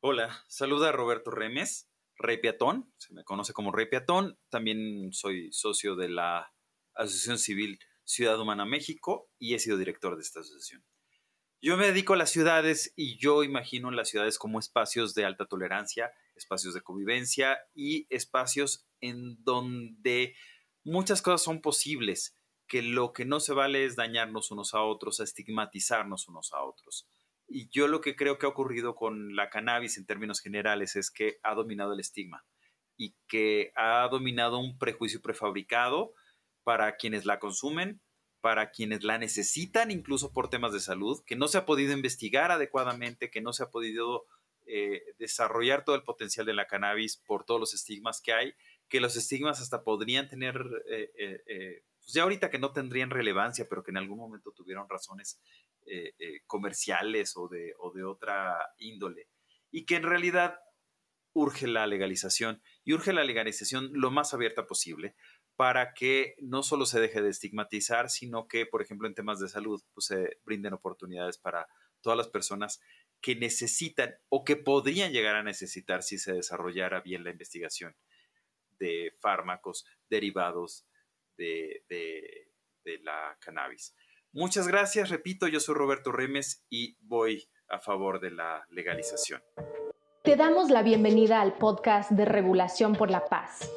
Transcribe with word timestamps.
Hola, 0.00 0.44
saluda 0.46 0.90
a 0.90 0.92
Roberto 0.92 1.32
Remes, 1.32 1.90
Rey 2.18 2.36
Peatón, 2.36 2.94
se 2.98 3.12
me 3.12 3.24
conoce 3.24 3.52
como 3.52 3.72
Rey 3.72 3.86
Peatón, 3.86 4.38
también 4.48 5.12
soy 5.12 5.50
socio 5.50 5.96
de 5.96 6.08
la 6.08 6.54
Asociación 6.94 7.36
Civil 7.36 7.80
Ciudad 8.04 8.38
Humana 8.38 8.64
México 8.64 9.28
y 9.40 9.54
he 9.54 9.58
sido 9.58 9.76
director 9.76 10.14
de 10.14 10.22
esta 10.22 10.38
asociación. 10.38 10.84
Yo 11.60 11.76
me 11.76 11.86
dedico 11.86 12.12
a 12.12 12.16
las 12.16 12.30
ciudades 12.30 12.92
y 12.94 13.18
yo 13.18 13.42
imagino 13.42 13.90
las 13.90 14.08
ciudades 14.08 14.38
como 14.38 14.60
espacios 14.60 15.14
de 15.14 15.24
alta 15.24 15.46
tolerancia, 15.46 16.12
espacios 16.36 16.74
de 16.74 16.82
convivencia 16.82 17.58
y 17.74 18.06
espacios 18.08 18.86
en 19.00 19.42
donde 19.42 20.36
muchas 20.84 21.22
cosas 21.22 21.42
son 21.42 21.60
posibles, 21.60 22.36
que 22.68 22.82
lo 22.82 23.12
que 23.12 23.24
no 23.24 23.40
se 23.40 23.52
vale 23.52 23.84
es 23.84 23.96
dañarnos 23.96 24.52
unos 24.52 24.74
a 24.74 24.82
otros, 24.82 25.18
estigmatizarnos 25.18 26.28
unos 26.28 26.52
a 26.52 26.62
otros. 26.62 27.08
Y 27.48 27.68
yo 27.70 27.88
lo 27.88 28.00
que 28.00 28.14
creo 28.14 28.38
que 28.38 28.46
ha 28.46 28.50
ocurrido 28.50 28.94
con 28.94 29.34
la 29.34 29.48
cannabis 29.48 29.96
en 29.96 30.06
términos 30.06 30.40
generales 30.40 30.96
es 30.96 31.10
que 31.10 31.38
ha 31.42 31.54
dominado 31.54 31.94
el 31.94 32.00
estigma 32.00 32.44
y 32.96 33.14
que 33.26 33.72
ha 33.74 34.06
dominado 34.08 34.58
un 34.58 34.76
prejuicio 34.76 35.22
prefabricado 35.22 36.12
para 36.62 36.96
quienes 36.96 37.24
la 37.24 37.38
consumen, 37.38 38.02
para 38.40 38.70
quienes 38.70 39.02
la 39.02 39.18
necesitan, 39.18 39.90
incluso 39.90 40.32
por 40.32 40.50
temas 40.50 40.72
de 40.72 40.80
salud, 40.80 41.22
que 41.24 41.36
no 41.36 41.48
se 41.48 41.58
ha 41.58 41.64
podido 41.64 41.92
investigar 41.92 42.50
adecuadamente, 42.50 43.30
que 43.30 43.40
no 43.40 43.52
se 43.52 43.62
ha 43.62 43.70
podido 43.70 44.26
eh, 44.66 45.02
desarrollar 45.18 45.84
todo 45.84 45.96
el 45.96 46.02
potencial 46.02 46.44
de 46.44 46.52
la 46.52 46.66
cannabis 46.66 47.16
por 47.16 47.44
todos 47.44 47.58
los 47.58 47.72
estigmas 47.72 48.20
que 48.20 48.34
hay, 48.34 48.52
que 48.88 49.00
los 49.00 49.16
estigmas 49.16 49.62
hasta 49.62 49.82
podrían 49.82 50.28
tener, 50.28 50.56
eh, 50.90 51.10
eh, 51.16 51.84
pues 52.00 52.12
ya 52.12 52.24
ahorita 52.24 52.50
que 52.50 52.58
no 52.58 52.72
tendrían 52.72 53.10
relevancia, 53.10 53.66
pero 53.68 53.82
que 53.82 53.90
en 53.92 53.96
algún 53.96 54.18
momento 54.18 54.52
tuvieron 54.52 54.88
razones 54.88 55.40
comerciales 56.46 57.36
o 57.36 57.48
de, 57.48 57.74
o 57.78 57.92
de 57.92 58.04
otra 58.04 58.58
índole, 58.78 59.28
y 59.70 59.86
que 59.86 59.96
en 59.96 60.02
realidad 60.02 60.58
urge 61.32 61.66
la 61.66 61.86
legalización 61.86 62.62
y 62.84 62.94
urge 62.94 63.12
la 63.12 63.24
legalización 63.24 63.90
lo 63.92 64.10
más 64.10 64.34
abierta 64.34 64.66
posible 64.66 65.14
para 65.56 65.92
que 65.92 66.34
no 66.40 66.62
solo 66.62 66.86
se 66.86 67.00
deje 67.00 67.20
de 67.20 67.30
estigmatizar, 67.30 68.10
sino 68.10 68.46
que, 68.46 68.66
por 68.66 68.82
ejemplo, 68.82 69.08
en 69.08 69.14
temas 69.14 69.40
de 69.40 69.48
salud, 69.48 69.82
pues 69.92 70.06
se 70.06 70.38
brinden 70.44 70.72
oportunidades 70.72 71.38
para 71.38 71.66
todas 72.00 72.16
las 72.16 72.28
personas 72.28 72.80
que 73.20 73.34
necesitan 73.34 74.14
o 74.28 74.44
que 74.44 74.56
podrían 74.56 75.12
llegar 75.12 75.34
a 75.34 75.42
necesitar 75.42 76.02
si 76.02 76.18
se 76.18 76.32
desarrollara 76.32 77.00
bien 77.00 77.24
la 77.24 77.30
investigación 77.30 77.96
de 78.78 79.12
fármacos 79.20 79.84
derivados 80.08 80.86
de, 81.36 81.84
de 81.88 82.98
la 83.02 83.36
cannabis. 83.40 83.94
Muchas 84.32 84.68
gracias, 84.68 85.10
repito, 85.10 85.48
yo 85.48 85.60
soy 85.60 85.74
Roberto 85.74 86.12
Remes 86.12 86.64
y 86.68 86.96
voy 87.00 87.48
a 87.68 87.78
favor 87.78 88.20
de 88.20 88.30
la 88.30 88.66
legalización. 88.70 89.42
Te 90.24 90.36
damos 90.36 90.70
la 90.70 90.82
bienvenida 90.82 91.40
al 91.40 91.56
podcast 91.56 92.10
de 92.10 92.24
Regulación 92.24 92.94
por 92.94 93.10
la 93.10 93.24
Paz 93.24 93.70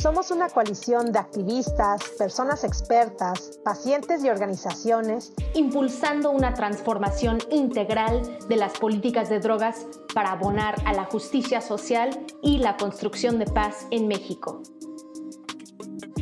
somos 0.00 0.30
una 0.30 0.48
coalición 0.48 1.10
de 1.10 1.18
activistas, 1.18 2.00
personas 2.16 2.62
expertas, 2.62 3.58
pacientes 3.64 4.22
y 4.22 4.28
organizaciones 4.28 5.32
impulsando 5.54 6.30
una 6.30 6.54
transformación 6.54 7.38
integral 7.50 8.22
de 8.48 8.56
las 8.56 8.78
políticas 8.78 9.28
de 9.28 9.40
drogas 9.40 9.86
para 10.14 10.32
abonar 10.32 10.76
a 10.86 10.92
la 10.92 11.04
justicia 11.04 11.60
social 11.60 12.10
y 12.42 12.58
la 12.58 12.76
construcción 12.76 13.40
de 13.40 13.46
paz 13.46 13.88
en 13.90 14.06
México. 14.06 14.62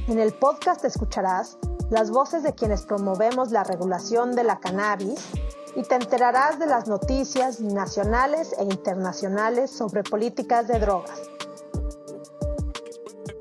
En 0.08 0.20
el 0.20 0.32
podcast 0.32 0.82
escucharás 0.86 1.58
las 1.90 2.10
voces 2.10 2.42
de 2.42 2.54
quienes 2.54 2.84
promovemos 2.84 3.52
la 3.52 3.62
regulación 3.62 4.34
de 4.34 4.44
la 4.44 4.58
cannabis 4.58 5.30
y 5.76 5.82
te 5.82 5.94
enterarás 5.94 6.58
de 6.58 6.66
las 6.66 6.88
noticias 6.88 7.60
nacionales 7.60 8.54
e 8.58 8.64
internacionales 8.64 9.70
sobre 9.70 10.02
políticas 10.02 10.66
de 10.68 10.78
drogas 10.78 11.20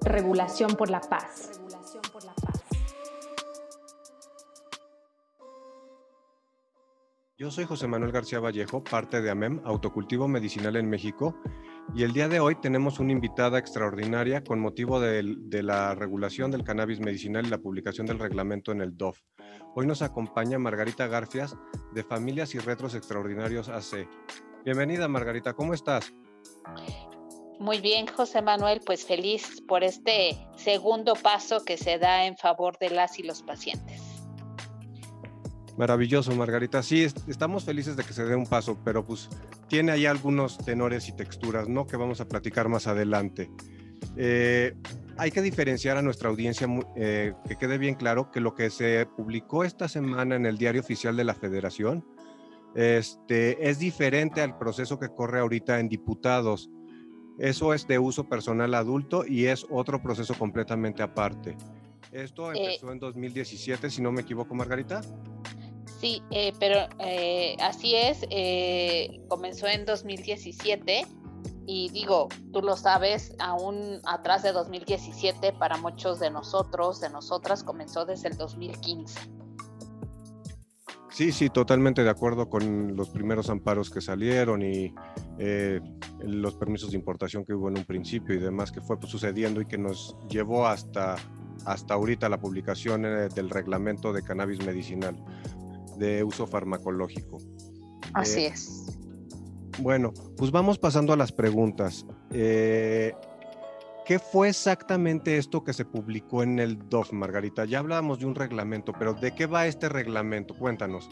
Regulación 0.02 0.76
por 0.76 0.92
la 0.92 1.02
Paz. 1.02 1.50
Yo 7.38 7.52
soy 7.52 7.66
José 7.66 7.88
Manuel 7.88 8.12
García 8.12 8.40
Vallejo, 8.40 8.84
parte 8.84 9.22
de 9.22 9.30
AMEM, 9.30 9.62
Autocultivo 9.66 10.28
Medicinal 10.28 10.76
en 10.76 10.90
México, 10.90 11.36
y 11.94 12.04
el 12.04 12.14
día 12.14 12.28
de 12.28 12.40
hoy 12.40 12.56
tenemos 12.56 13.00
una 13.00 13.12
invitada 13.12 13.60
extraordinaria 13.60 14.44
con 14.44 14.60
motivo 14.60 15.00
de, 15.00 15.24
la 15.64 15.96
regulación 15.96 16.52
del 16.52 16.64
cannabis 16.64 17.00
medicinal 17.00 17.46
y 17.46 17.50
la 17.50 17.60
publicación 17.60 18.08
del 18.08 18.20
reglamento 18.20 18.72
en 18.72 18.82
el 18.82 18.98
DOF. 18.98 19.20
Hoy 19.76 19.86
nos 19.86 20.02
acompaña 20.02 20.58
Margarita 20.58 21.08
Garfias 21.08 21.56
de 21.94 22.04
Familias 22.04 22.56
y 22.56 22.60
Retros 22.60 22.96
Extraordinarios 22.96 23.70
AC. 23.70 24.08
Bienvenida 24.64 25.08
Margarita, 25.08 25.54
¿cómo 25.54 25.74
estás? 25.74 26.14
Muy 27.60 27.80
bien, 27.80 28.08
José 28.08 28.42
Manuel, 28.42 28.82
pues 28.86 29.06
feliz 29.06 29.62
por 29.68 29.84
este 29.84 30.38
segundo 30.58 31.14
paso 31.14 31.64
que 31.64 31.78
se 31.78 31.98
da 31.98 32.26
en 32.26 32.36
favor 32.36 32.78
de 32.80 32.90
las 32.90 33.20
y 33.20 33.24
los 33.24 33.44
pacientes. 33.44 34.15
Maravilloso, 35.78 36.34
Margarita. 36.36 36.82
Sí, 36.82 37.04
estamos 37.04 37.66
felices 37.66 37.98
de 37.98 38.04
que 38.04 38.14
se 38.14 38.24
dé 38.26 38.36
un 38.36 38.46
paso, 38.46 38.78
pero 38.84 39.04
pues 39.04 39.30
tiene 39.68 39.92
ahí 39.92 40.06
algunos 40.06 40.58
tenores 40.58 41.10
y 41.10 41.12
texturas, 41.14 41.68
¿no? 41.68 41.86
Que 41.86 41.98
vamos 41.98 42.22
a 42.22 42.28
platicar 42.28 42.70
más 42.70 42.88
adelante. 42.88 43.50
Eh, 44.16 44.74
hay 45.18 45.32
que 45.32 45.42
diferenciar 45.42 45.98
a 45.98 46.02
nuestra 46.02 46.30
audiencia, 46.30 46.68
eh, 46.96 47.34
que 47.48 47.58
quede 47.58 47.78
bien 47.78 47.96
claro 47.96 48.32
que 48.32 48.40
lo 48.40 48.56
que 48.56 48.70
se 48.70 49.06
publicó 49.18 49.64
esta 49.64 49.88
semana 49.88 50.36
en 50.36 50.46
el 50.46 50.58
Diario 50.58 50.82
Oficial 50.82 51.16
de 51.18 51.24
la 51.24 51.34
Federación 51.34 52.06
este, 52.76 53.70
es 53.70 53.80
diferente 53.80 54.42
al 54.42 54.58
proceso 54.58 55.00
que 55.00 55.10
corre 55.10 55.40
ahorita 55.40 55.80
en 55.80 55.90
diputados 55.90 56.70
eso 57.38 57.74
es 57.74 57.86
de 57.88 58.00
uso 58.00 58.30
personal 58.30 58.74
adulto 58.74 59.26
y 59.26 59.48
es 59.48 59.66
otro 59.70 60.02
proceso 60.02 60.34
completamente 60.36 61.04
aparte. 61.04 61.58
Esto 62.12 62.54
eh, 62.54 62.58
empezó 62.58 62.92
en 62.92 63.00
2017, 63.00 63.90
si 63.90 64.02
no 64.02 64.12
me 64.12 64.22
equivoco, 64.22 64.56
Margarita. 64.56 65.02
Sí, 66.00 66.22
eh, 66.32 66.54
pero 66.60 66.88
eh, 67.00 67.56
así 67.62 67.96
es, 67.96 68.20
comenzó 69.28 69.68
en 69.68 69.86
2017 69.86 71.08
y 71.68 71.90
digo, 71.90 72.28
tú 72.54 72.62
lo 72.62 72.78
sabes, 72.78 73.36
aún 73.40 74.00
atrás 74.06 74.44
de 74.44 74.52
2017 74.52 75.54
para 75.54 75.78
muchos 75.78 76.20
de 76.20 76.30
nosotros, 76.30 77.02
de 77.02 77.10
nosotras, 77.10 77.64
comenzó 77.64 78.06
desde 78.06 78.30
el 78.30 78.38
2015. 78.38 79.36
Sí, 81.16 81.32
sí, 81.32 81.50
totalmente 81.50 82.04
de 82.04 82.10
acuerdo 82.10 82.50
con 82.50 82.98
los 82.98 83.10
primeros 83.10 83.50
amparos 83.50 83.90
que 83.90 84.02
salieron 84.02 84.62
y 84.62 84.94
eh, 85.40 85.80
los 86.20 86.56
permisos 86.56 86.92
de 86.92 86.98
importación 86.98 87.46
que 87.46 87.54
hubo 87.54 87.70
en 87.70 87.78
un 87.78 87.86
principio 87.86 88.36
y 88.36 88.38
demás 88.38 88.70
que 88.70 88.82
fue 88.82 88.98
sucediendo 89.08 89.62
y 89.62 89.66
que 89.66 89.78
nos 89.78 90.18
llevó 90.28 90.68
hasta, 90.68 91.16
hasta 91.64 91.94
ahorita 91.94 92.28
la 92.28 92.38
publicación 92.38 93.06
eh, 93.06 93.30
del 93.34 93.50
reglamento 93.50 94.12
de 94.12 94.24
cannabis 94.24 94.66
medicinal 94.66 95.16
de 95.98 96.24
uso 96.24 96.48
farmacológico. 96.48 97.38
Así 98.14 98.42
eh, 98.42 98.48
es. 98.48 98.98
Bueno, 99.80 100.14
pues 100.38 100.52
vamos 100.52 100.78
pasando 100.78 101.14
a 101.14 101.18
las 101.18 101.32
preguntas. 101.32 102.06
¿Qué 104.06 104.20
fue 104.20 104.50
exactamente 104.50 105.38
esto 105.38 105.64
que 105.64 105.74
se 105.74 105.84
publicó 105.84 106.44
en 106.44 106.60
el 106.60 106.88
DOF, 106.90 107.12
Margarita? 107.12 107.66
Ya 107.66 107.80
hablábamos 107.80 108.20
de 108.20 108.28
un 108.28 108.36
reglamento, 108.36 108.94
pero 108.94 109.16
¿de 109.16 109.34
qué 109.34 109.48
va 109.48 109.66
este 109.66 109.90
reglamento? 109.90 110.54
Cuéntanos. 110.54 111.10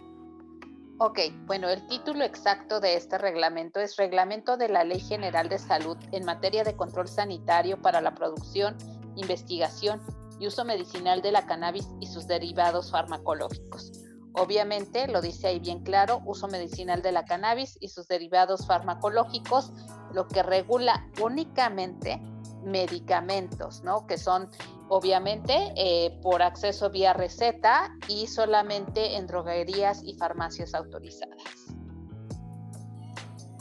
Ok, 1.00 1.20
bueno, 1.48 1.70
el 1.70 1.86
título 1.88 2.24
exacto 2.24 2.80
de 2.80 2.96
este 2.96 3.18
reglamento 3.18 3.80
es 3.80 3.98
Reglamento 3.98 4.58
de 4.58 4.70
la 4.70 4.84
Ley 4.84 5.00
General 5.00 5.50
de 5.50 5.58
Salud 5.58 5.98
en 6.12 6.24
materia 6.24 6.64
de 6.64 6.76
control 6.76 7.08
sanitario 7.08 7.82
para 7.82 8.00
la 8.00 8.14
producción, 8.14 8.78
investigación 9.16 10.00
y 10.40 10.46
uso 10.46 10.64
medicinal 10.64 11.24
de 11.24 11.32
la 11.32 11.48
cannabis 11.48 11.90
y 12.00 12.06
sus 12.06 12.28
derivados 12.28 12.92
farmacológicos. 12.92 14.04
Obviamente, 14.34 15.08
lo 15.08 15.22
dice 15.22 15.48
ahí 15.48 15.60
bien 15.60 15.84
claro, 15.84 16.22
uso 16.26 16.48
medicinal 16.48 17.02
de 17.02 17.12
la 17.12 17.24
cannabis 17.24 17.78
y 17.80 17.90
sus 17.90 18.08
derivados 18.08 18.66
farmacológicos, 18.66 19.72
lo 20.12 20.28
que 20.28 20.42
regula 20.42 21.08
únicamente 21.22 22.20
medicamentos, 22.66 23.84
¿no? 23.84 24.08
Que 24.08 24.18
son 24.18 24.50
obviamente 24.90 25.74
eh, 25.76 26.18
por 26.22 26.42
acceso 26.42 26.90
vía 26.90 27.14
receta 27.14 27.96
y 28.08 28.28
solamente 28.28 29.18
en 29.18 29.28
droguerías 29.28 30.02
y 30.04 30.16
farmacias 30.16 30.74
autorizadas. 30.74 31.38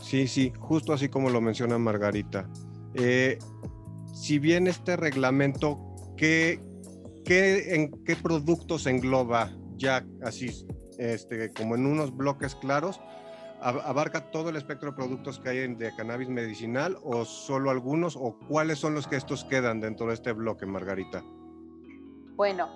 Sí, 0.00 0.26
sí, 0.26 0.52
justo 0.58 0.92
así 0.92 1.08
como 1.08 1.30
lo 1.30 1.40
menciona 1.40 1.78
Margarita. 1.78 2.48
Eh, 2.94 3.38
si 4.14 4.38
bien 4.38 4.66
este 4.66 4.96
reglamento, 4.96 5.78
¿qué, 6.16 6.60
qué, 7.24 7.74
en 7.74 8.04
qué 8.04 8.16
productos 8.16 8.86
engloba 8.86 9.50
ya 9.82 10.06
así, 10.22 10.66
este, 10.98 11.52
como 11.52 11.74
en 11.74 11.86
unos 11.86 12.16
bloques 12.16 12.54
claros? 12.54 13.00
abarca 13.64 14.32
todo 14.32 14.48
el 14.48 14.56
espectro 14.56 14.90
de 14.90 14.96
productos 14.96 15.38
que 15.38 15.50
hay 15.50 15.74
de 15.74 15.94
cannabis 15.94 16.28
medicinal 16.28 16.98
o 17.04 17.24
solo 17.24 17.70
algunos 17.70 18.16
o 18.16 18.36
cuáles 18.48 18.80
son 18.80 18.92
los 18.92 19.06
que 19.06 19.14
estos 19.14 19.44
quedan 19.44 19.80
dentro 19.80 20.08
de 20.08 20.14
este 20.14 20.32
bloque, 20.32 20.66
Margarita? 20.66 21.22
Bueno, 22.34 22.68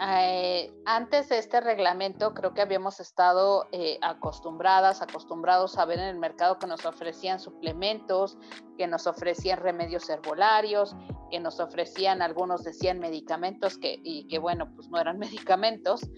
eh, 0.00 0.72
antes 0.86 1.28
de 1.28 1.38
este 1.38 1.60
reglamento 1.60 2.32
creo 2.34 2.54
que 2.54 2.62
habíamos 2.62 3.00
estado 3.00 3.66
eh, 3.72 3.98
acostumbradas, 4.02 5.02
acostumbrados 5.02 5.76
a 5.78 5.84
ver 5.84 5.98
en 5.98 6.08
el 6.08 6.18
mercado 6.18 6.58
que 6.58 6.66
nos 6.66 6.84
ofrecían 6.86 7.38
suplementos, 7.38 8.38
que 8.76 8.86
nos 8.86 9.06
ofrecían 9.06 9.58
remedios 9.60 10.08
herbolarios, 10.08 10.96
que 11.30 11.40
nos 11.40 11.60
ofrecían, 11.60 12.22
algunos 12.22 12.64
decían 12.64 12.98
medicamentos 12.98 13.78
que, 13.78 13.98
y 14.02 14.26
que 14.28 14.38
bueno, 14.38 14.72
pues 14.74 14.88
no 14.88 14.98
eran 14.98 15.18
medicamentos, 15.18 16.08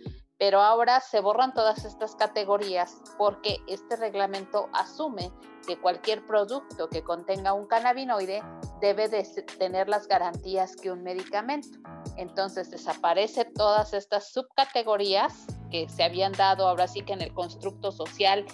pero 0.41 0.63
ahora 0.63 1.01
se 1.01 1.21
borran 1.21 1.53
todas 1.53 1.85
estas 1.85 2.17
categorías 2.17 3.03
porque 3.19 3.59
este 3.69 3.95
reglamento 3.97 4.71
asume 4.73 5.31
que 5.67 5.79
cualquier 5.79 6.27
producto 6.27 6.89
que 6.89 7.05
contenga 7.05 7.53
un 7.53 7.67
cannabinoide 7.67 8.43
debe 8.81 9.09
de 9.11 9.23
tener 9.59 9.91
las 9.91 10.09
garantías 10.09 10.77
que 10.77 10.91
un 10.91 11.03
medicamento. 11.03 11.79
Entonces 12.17 12.71
desaparece 12.71 13.45
todas 13.45 13.93
estas 13.93 14.33
subcategorías 14.33 15.47
que 15.71 15.87
se 15.91 16.05
habían 16.05 16.33
dado 16.33 16.67
ahora 16.67 16.89
sí 16.89 17.03
que 17.03 17.13
en 17.13 17.21
el 17.21 17.35
constructo 17.35 17.93
social, 17.93 18.47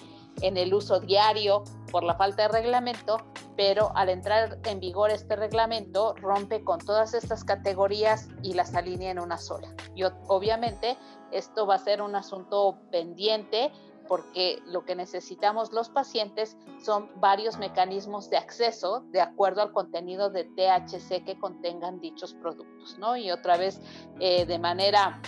en 0.43 0.57
el 0.57 0.75
uso 0.75 1.01
diario 1.01 1.65
por 1.91 2.05
la 2.05 2.15
falta 2.15 2.43
de 2.43 2.49
reglamento, 2.49 3.19
pero 3.57 3.91
al 3.95 4.09
entrar 4.09 4.59
en 4.65 4.81
vigor 4.81 5.11
este 5.11 5.37
reglamento 5.37 6.15
rompe 6.17 6.63
con 6.63 6.79
todas 6.79 7.15
estas 7.15 7.45
categorías 7.45 8.29
y 8.43 8.53
las 8.53 8.75
alinea 8.75 9.11
en 9.11 9.19
una 9.19 9.39
sola. 9.39 9.75
Y 9.95 10.03
obviamente 10.29 10.97
esto 11.33 11.67
va 11.67 11.77
a 11.77 11.79
ser 11.79 12.03
un 12.03 12.15
asunto 12.15 12.79
pendiente 12.91 13.73
porque 14.07 14.63
lo 14.67 14.85
que 14.85 14.95
necesitamos 14.95 15.73
los 15.73 15.89
pacientes 15.89 16.57
son 16.85 17.11
varios 17.17 17.59
mecanismos 17.59 18.31
de 18.31 18.37
acceso 18.37 19.05
de 19.11 19.21
acuerdo 19.21 19.63
al 19.63 19.73
contenido 19.73 20.31
de 20.31 20.45
THC 20.45 21.25
que 21.25 21.39
contengan 21.39 22.01
dichos 22.01 22.35
productos, 22.35 22.99
¿no? 22.99 23.17
Y 23.17 23.31
otra 23.31 23.57
vez, 23.57 23.81
eh, 24.21 24.47
de 24.47 24.59
manera 24.59 25.21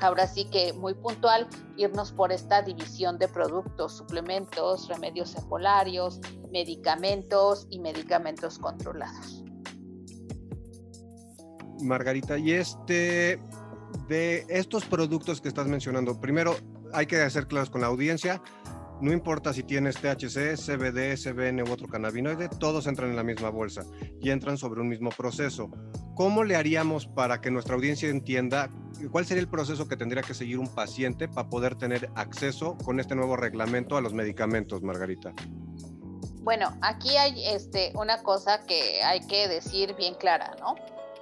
ahora 0.00 0.26
sí 0.26 0.44
que 0.46 0.72
muy 0.72 0.94
puntual, 0.94 1.48
irnos 1.76 2.12
por 2.12 2.32
esta 2.32 2.62
división 2.62 3.18
de 3.18 3.28
productos, 3.28 3.96
suplementos, 3.96 4.88
remedios 4.88 5.34
herbolarios, 5.36 6.20
medicamentos 6.50 7.66
y 7.70 7.78
medicamentos 7.78 8.58
controlados. 8.58 9.44
Margarita, 11.82 12.38
y 12.38 12.52
este 12.52 13.40
de 14.08 14.44
estos 14.48 14.84
productos 14.84 15.40
que 15.40 15.48
estás 15.48 15.66
mencionando, 15.66 16.20
primero 16.20 16.56
hay 16.92 17.06
que 17.06 17.20
hacer 17.20 17.46
claros 17.46 17.70
con 17.70 17.80
la 17.80 17.86
audiencia. 17.86 18.42
No 19.00 19.12
importa 19.12 19.54
si 19.54 19.62
tienes 19.62 19.96
THC, 19.96 20.56
CBD, 20.56 21.16
CBN 21.16 21.62
u 21.62 21.72
otro 21.72 21.88
cannabinoide, 21.88 22.50
todos 22.50 22.86
entran 22.86 23.08
en 23.08 23.16
la 23.16 23.22
misma 23.22 23.48
bolsa 23.48 23.82
y 24.20 24.28
entran 24.28 24.58
sobre 24.58 24.82
un 24.82 24.88
mismo 24.88 25.08
proceso. 25.08 25.70
¿Cómo 26.14 26.44
le 26.44 26.54
haríamos 26.54 27.06
para 27.06 27.40
que 27.40 27.50
nuestra 27.50 27.76
audiencia 27.76 28.10
entienda 28.10 28.68
cuál 29.10 29.24
sería 29.24 29.40
el 29.40 29.48
proceso 29.48 29.88
que 29.88 29.96
tendría 29.96 30.22
que 30.22 30.34
seguir 30.34 30.58
un 30.58 30.68
paciente 30.68 31.28
para 31.28 31.48
poder 31.48 31.76
tener 31.76 32.10
acceso 32.14 32.76
con 32.84 33.00
este 33.00 33.14
nuevo 33.14 33.36
reglamento 33.36 33.96
a 33.96 34.02
los 34.02 34.12
medicamentos, 34.12 34.82
Margarita? 34.82 35.32
Bueno, 36.42 36.76
aquí 36.82 37.16
hay 37.16 37.46
este, 37.46 37.92
una 37.94 38.22
cosa 38.22 38.66
que 38.66 39.02
hay 39.02 39.26
que 39.26 39.48
decir 39.48 39.94
bien 39.96 40.14
clara, 40.14 40.56
¿no? 40.60 40.74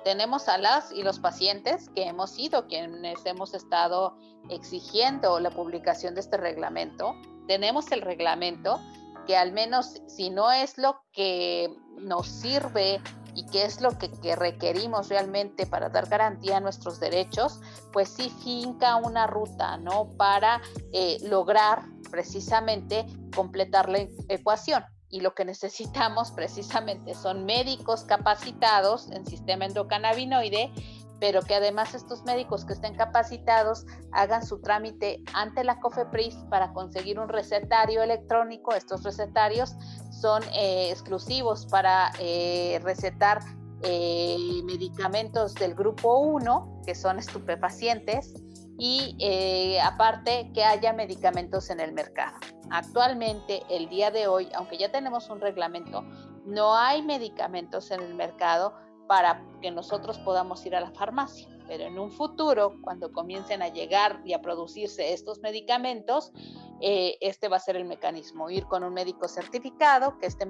Tenemos 0.08 0.48
a 0.48 0.56
las 0.56 0.90
y 0.90 1.02
los 1.02 1.18
pacientes 1.18 1.90
que 1.90 2.04
hemos 2.04 2.30
sido 2.30 2.66
quienes 2.66 3.26
hemos 3.26 3.52
estado 3.52 4.16
exigiendo 4.48 5.38
la 5.38 5.50
publicación 5.50 6.14
de 6.14 6.22
este 6.22 6.38
reglamento. 6.38 7.14
Tenemos 7.46 7.92
el 7.92 8.00
reglamento 8.00 8.80
que 9.26 9.36
al 9.36 9.52
menos 9.52 10.00
si 10.06 10.30
no 10.30 10.50
es 10.50 10.78
lo 10.78 11.02
que 11.12 11.76
nos 11.98 12.26
sirve 12.26 13.02
y 13.34 13.44
qué 13.48 13.64
es 13.64 13.82
lo 13.82 13.98
que, 13.98 14.34
requerimos 14.34 15.10
realmente 15.10 15.66
para 15.66 15.90
dar 15.90 16.08
garantía 16.08 16.56
a 16.56 16.60
nuestros 16.60 17.00
derechos, 17.00 17.60
pues 17.92 18.08
sí 18.08 18.32
finca 18.42 18.96
una 18.96 19.26
ruta, 19.26 19.76
¿no? 19.76 20.08
Para 20.16 20.62
eh, 20.94 21.18
lograr 21.24 21.82
precisamente 22.10 23.04
completar 23.34 23.90
la 23.90 24.06
ecuación 24.30 24.82
y 25.10 25.20
lo 25.20 25.34
que 25.34 25.44
necesitamos 25.44 26.30
precisamente 26.36 27.14
son 27.14 27.44
médicos 27.44 28.04
capacitados 28.04 29.10
en 29.10 29.26
sistema 29.26 29.66
endocannabinoide, 29.66 30.72
pero 31.20 31.42
que 31.42 31.54
además 31.54 31.94
estos 31.94 32.22
médicos 32.24 32.64
que 32.64 32.74
estén 32.74 32.94
capacitados 32.94 33.86
hagan 34.12 34.46
su 34.46 34.60
trámite 34.60 35.22
ante 35.34 35.64
la 35.64 35.80
COFEPRIS 35.80 36.36
para 36.48 36.72
conseguir 36.72 37.18
un 37.18 37.28
recetario 37.28 38.02
electrónico. 38.02 38.72
Estos 38.72 39.02
recetarios 39.02 39.74
son 40.12 40.42
eh, 40.54 40.90
exclusivos 40.90 41.66
para 41.66 42.12
eh, 42.20 42.80
recetar 42.84 43.40
eh, 43.82 44.36
medicamentos 44.64 45.54
del 45.54 45.74
grupo 45.74 46.18
1, 46.18 46.82
que 46.86 46.94
son 46.94 47.18
estupefacientes, 47.18 48.34
y 48.80 49.76
aparte 49.82 50.52
que 50.54 50.62
haya 50.62 50.92
medicamentos 50.92 51.68
en 51.70 51.80
el 51.80 51.92
mercado. 51.92 52.36
Actualmente, 52.70 53.62
el 53.68 53.88
día 53.88 54.10
de 54.10 54.28
hoy, 54.28 54.48
aunque 54.54 54.78
ya 54.78 54.90
tenemos 54.90 55.28
un 55.30 55.40
reglamento, 55.40 56.02
no 56.44 56.74
hay 56.74 57.02
medicamentos 57.02 57.90
en 57.90 58.00
el 58.00 58.14
mercado 58.14 58.74
para 59.06 59.42
que 59.60 59.70
nosotros 59.70 60.18
podamos 60.18 60.64
ir 60.66 60.76
a 60.76 60.80
la 60.80 60.90
farmacia. 60.90 61.48
Pero 61.66 61.84
en 61.84 61.98
un 61.98 62.10
futuro, 62.10 62.76
cuando 62.80 63.12
comiencen 63.12 63.60
a 63.60 63.68
llegar 63.68 64.22
y 64.24 64.32
a 64.32 64.40
producirse 64.40 65.12
estos 65.12 65.40
medicamentos, 65.40 66.32
eh, 66.80 67.18
este 67.20 67.48
va 67.48 67.56
a 67.56 67.60
ser 67.60 67.76
el 67.76 67.84
mecanismo, 67.84 68.48
ir 68.48 68.64
con 68.66 68.84
un 68.84 68.94
médico 68.94 69.28
certificado, 69.28 70.18
que 70.18 70.26
este, 70.26 70.46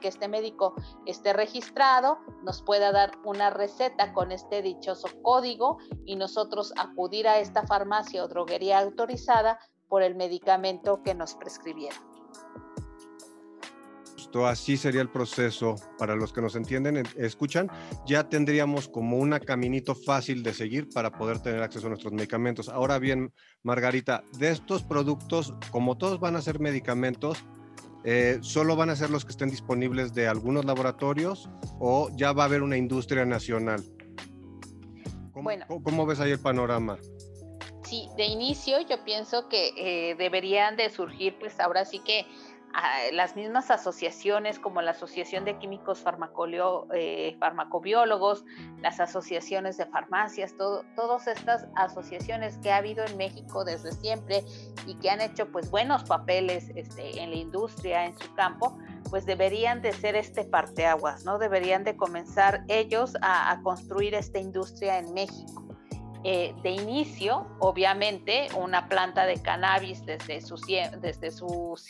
que 0.00 0.08
este 0.08 0.28
médico 0.28 0.74
esté 1.06 1.32
registrado, 1.32 2.18
nos 2.44 2.62
pueda 2.62 2.92
dar 2.92 3.12
una 3.24 3.50
receta 3.50 4.12
con 4.12 4.30
este 4.30 4.62
dichoso 4.62 5.08
código 5.22 5.78
y 6.04 6.16
nosotros 6.16 6.72
acudir 6.76 7.26
a 7.26 7.38
esta 7.38 7.66
farmacia 7.66 8.22
o 8.22 8.28
droguería 8.28 8.78
autorizada 8.78 9.58
por 9.88 10.02
el 10.02 10.14
medicamento 10.14 11.02
que 11.02 11.14
nos 11.14 11.34
prescribieron 11.34 12.16
así 14.44 14.76
sería 14.76 15.00
el 15.00 15.08
proceso 15.08 15.76
para 15.98 16.16
los 16.16 16.32
que 16.32 16.42
nos 16.42 16.56
entienden, 16.56 17.04
escuchan, 17.16 17.70
ya 18.06 18.28
tendríamos 18.28 18.88
como 18.88 19.16
un 19.16 19.38
caminito 19.38 19.94
fácil 19.94 20.42
de 20.42 20.52
seguir 20.52 20.88
para 20.90 21.12
poder 21.12 21.38
tener 21.38 21.62
acceso 21.62 21.86
a 21.86 21.90
nuestros 21.90 22.12
medicamentos. 22.12 22.68
Ahora 22.68 22.98
bien, 22.98 23.32
Margarita, 23.62 24.24
de 24.38 24.50
estos 24.50 24.82
productos, 24.82 25.54
como 25.70 25.96
todos 25.96 26.20
van 26.20 26.36
a 26.36 26.42
ser 26.42 26.58
medicamentos, 26.60 27.44
eh, 28.04 28.38
¿solo 28.42 28.76
van 28.76 28.90
a 28.90 28.96
ser 28.96 29.10
los 29.10 29.24
que 29.24 29.30
estén 29.30 29.48
disponibles 29.48 30.12
de 30.12 30.28
algunos 30.28 30.64
laboratorios 30.64 31.48
o 31.78 32.10
ya 32.16 32.32
va 32.32 32.42
a 32.42 32.46
haber 32.46 32.62
una 32.62 32.76
industria 32.76 33.24
nacional? 33.24 33.82
¿Cómo, 35.32 35.44
bueno, 35.44 35.66
¿cómo 35.82 36.06
ves 36.06 36.20
ahí 36.20 36.32
el 36.32 36.40
panorama? 36.40 36.98
Sí, 37.86 38.08
de 38.16 38.24
inicio 38.24 38.80
yo 38.80 39.04
pienso 39.04 39.48
que 39.48 39.72
eh, 39.76 40.16
deberían 40.16 40.76
de 40.76 40.90
surgir, 40.90 41.38
pues 41.38 41.60
ahora 41.60 41.84
sí 41.84 42.00
que 42.00 42.26
las 43.12 43.36
mismas 43.36 43.70
asociaciones 43.70 44.58
como 44.58 44.82
la 44.82 44.90
Asociación 44.90 45.44
de 45.44 45.56
Químicos 45.58 46.04
eh, 46.92 47.36
Farmacobiólogos, 47.40 48.44
las 48.80 49.00
asociaciones 49.00 49.76
de 49.78 49.86
farmacias, 49.86 50.54
todas 50.56 51.26
estas 51.26 51.66
asociaciones 51.74 52.58
que 52.58 52.70
ha 52.70 52.76
habido 52.76 53.04
en 53.04 53.16
México 53.16 53.64
desde 53.64 53.92
siempre 53.92 54.44
y 54.86 54.94
que 54.96 55.08
han 55.08 55.20
hecho 55.20 55.50
pues 55.50 55.70
buenos 55.70 56.04
papeles 56.04 56.70
este, 56.74 57.22
en 57.22 57.30
la 57.30 57.36
industria, 57.36 58.04
en 58.04 58.18
su 58.18 58.34
campo, 58.34 58.76
pues 59.08 59.24
deberían 59.24 59.80
de 59.80 59.92
ser 59.92 60.16
este 60.16 60.44
parteaguas, 60.44 61.24
¿no? 61.24 61.38
Deberían 61.38 61.84
de 61.84 61.96
comenzar 61.96 62.64
ellos 62.68 63.16
a, 63.22 63.58
construir 63.62 64.14
esta 64.14 64.38
industria 64.38 64.98
en 64.98 65.14
México. 65.14 65.65
Eh, 66.28 66.56
de 66.64 66.70
inicio, 66.70 67.46
obviamente, 67.60 68.48
una 68.56 68.88
planta 68.88 69.26
de 69.26 69.40
cannabis 69.40 70.04
desde 70.04 70.40
su, 70.40 70.56
desde 71.00 71.30
su 71.30 71.80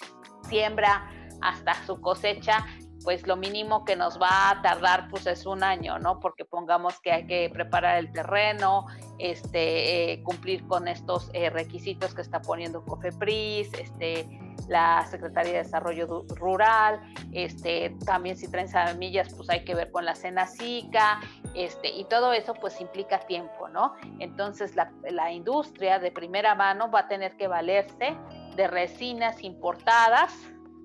siembra 0.47 1.11
hasta 1.41 1.73
su 1.87 1.99
cosecha, 2.03 2.67
pues 3.07 3.25
lo 3.25 3.37
mínimo 3.37 3.85
que 3.85 3.95
nos 3.95 4.21
va 4.21 4.51
a 4.51 4.63
tardar 4.63 5.07
pues 5.09 5.29
es 5.29 5.47
un 5.47 5.63
año, 5.63 5.97
¿no? 6.01 6.19
Porque 6.19 6.45
pongamos 6.45 7.01
que 7.01 7.13
hay 7.13 7.25
que 7.29 7.49
preparar 7.55 7.99
el 7.99 8.11
terreno, 8.11 8.89
este, 9.21 10.13
eh, 10.13 10.23
cumplir 10.25 10.67
con 10.67 10.89
estos 10.89 11.31
eh, 11.33 11.49
requisitos 11.49 12.17
que 12.17 12.23
está 12.23 12.43
poniendo 12.43 12.85
COFEPRIS, 12.85 13.75
este, 13.75 14.27
la 14.67 15.07
Secretaría 15.09 15.53
de 15.53 15.59
Desarrollo 15.59 16.25
Rural, 16.35 17.01
este, 17.31 17.97
también 18.05 18.37
si 18.37 18.51
traen 18.51 18.67
semillas, 18.67 19.33
pues 19.35 19.51
hay 19.51 19.65
que 19.65 19.77
ver 19.77 19.93
con 19.93 20.05
la 20.05 20.17
Senacica, 20.17 21.21
este, 21.55 21.89
y 21.89 22.07
todo 22.07 22.33
eso 22.33 22.55
pues 22.55 22.81
implica 22.81 23.21
tiempo, 23.21 23.69
¿no? 23.69 23.95
Entonces 24.19 24.75
la, 24.75 24.93
la 25.09 25.31
industria 25.31 26.01
de 26.01 26.11
primera 26.11 26.57
mano 26.57 26.91
va 26.91 27.03
a 27.03 27.09
tener 27.09 27.37
que 27.37 27.47
valerse 27.47 28.17
de 28.57 28.67
resinas 28.67 29.45
importadas 29.45 30.35